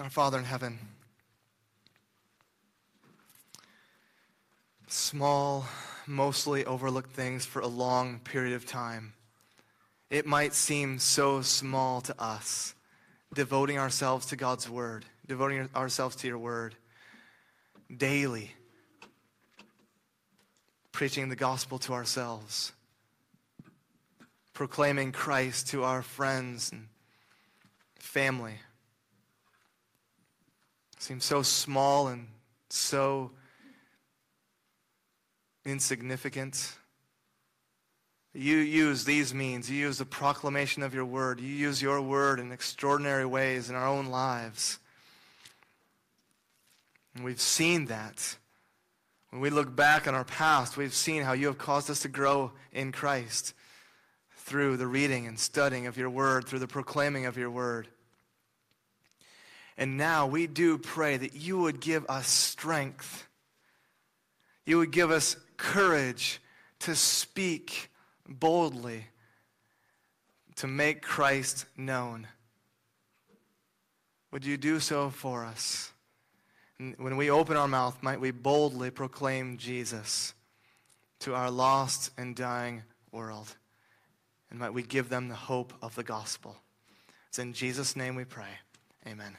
Our 0.00 0.08
Father 0.08 0.38
in 0.38 0.44
heaven, 0.44 0.78
small, 4.94 5.66
mostly 6.06 6.64
overlooked 6.64 7.10
things 7.10 7.44
for 7.44 7.60
a 7.60 7.66
long 7.66 8.20
period 8.20 8.54
of 8.54 8.64
time. 8.64 9.12
It 10.08 10.24
might 10.24 10.54
seem 10.54 11.00
so 11.00 11.42
small 11.42 12.00
to 12.02 12.20
us, 12.22 12.74
devoting 13.34 13.78
ourselves 13.78 14.26
to 14.26 14.36
God's 14.36 14.70
Word, 14.70 15.04
devoting 15.26 15.68
ourselves 15.74 16.14
to 16.16 16.28
your 16.28 16.38
Word 16.38 16.76
daily, 17.94 18.54
preaching 20.92 21.28
the 21.28 21.36
gospel 21.36 21.78
to 21.80 21.92
ourselves, 21.92 22.72
proclaiming 24.52 25.10
Christ 25.10 25.68
to 25.68 25.82
our 25.82 26.02
friends 26.02 26.70
and 26.70 26.86
family. 27.98 28.54
seems 31.00 31.24
so 31.24 31.42
small 31.42 32.06
and 32.08 32.28
so 32.70 33.32
insignificant. 35.64 36.74
You 38.32 38.56
use 38.56 39.04
these 39.04 39.32
means. 39.32 39.70
You 39.70 39.76
use 39.76 39.98
the 39.98 40.04
proclamation 40.04 40.82
of 40.82 40.92
your 40.92 41.04
word. 41.04 41.40
You 41.40 41.48
use 41.48 41.80
your 41.80 42.02
word 42.02 42.40
in 42.40 42.50
extraordinary 42.50 43.24
ways 43.24 43.70
in 43.70 43.76
our 43.76 43.86
own 43.86 44.06
lives. 44.06 44.78
And 47.14 47.24
we've 47.24 47.40
seen 47.40 47.86
that. 47.86 48.36
When 49.30 49.40
we 49.40 49.50
look 49.50 49.74
back 49.74 50.08
on 50.08 50.14
our 50.14 50.24
past, 50.24 50.76
we've 50.76 50.94
seen 50.94 51.22
how 51.22 51.32
you 51.32 51.46
have 51.46 51.58
caused 51.58 51.90
us 51.90 52.02
to 52.02 52.08
grow 52.08 52.52
in 52.72 52.92
Christ 52.92 53.54
through 54.36 54.76
the 54.76 54.86
reading 54.86 55.26
and 55.26 55.38
studying 55.38 55.86
of 55.86 55.96
your 55.96 56.10
word, 56.10 56.46
through 56.46 56.58
the 56.58 56.66
proclaiming 56.66 57.26
of 57.26 57.36
your 57.36 57.50
word. 57.50 57.88
And 59.76 59.96
now 59.96 60.26
we 60.26 60.46
do 60.46 60.76
pray 60.78 61.16
that 61.16 61.34
you 61.34 61.58
would 61.58 61.80
give 61.80 62.04
us 62.08 62.28
strength. 62.28 63.26
You 64.66 64.78
would 64.78 64.92
give 64.92 65.10
us 65.10 65.36
courage 65.56 66.40
to 66.80 66.94
speak 66.94 67.90
boldly, 68.28 69.06
to 70.56 70.66
make 70.66 71.02
Christ 71.02 71.66
known. 71.76 72.26
Would 74.32 74.44
you 74.44 74.56
do 74.56 74.80
so 74.80 75.10
for 75.10 75.44
us? 75.44 75.92
When 76.96 77.16
we 77.16 77.30
open 77.30 77.56
our 77.56 77.68
mouth, 77.68 78.02
might 78.02 78.20
we 78.20 78.32
boldly 78.32 78.90
proclaim 78.90 79.56
Jesus 79.58 80.34
to 81.20 81.34
our 81.34 81.50
lost 81.50 82.10
and 82.18 82.34
dying 82.34 82.82
world. 83.12 83.56
And 84.50 84.58
might 84.58 84.74
we 84.74 84.82
give 84.82 85.08
them 85.08 85.28
the 85.28 85.34
hope 85.34 85.72
of 85.80 85.94
the 85.94 86.02
gospel. 86.02 86.56
It's 87.28 87.38
in 87.38 87.52
Jesus' 87.52 87.96
name 87.96 88.14
we 88.14 88.24
pray. 88.24 88.58
Amen. 89.06 89.36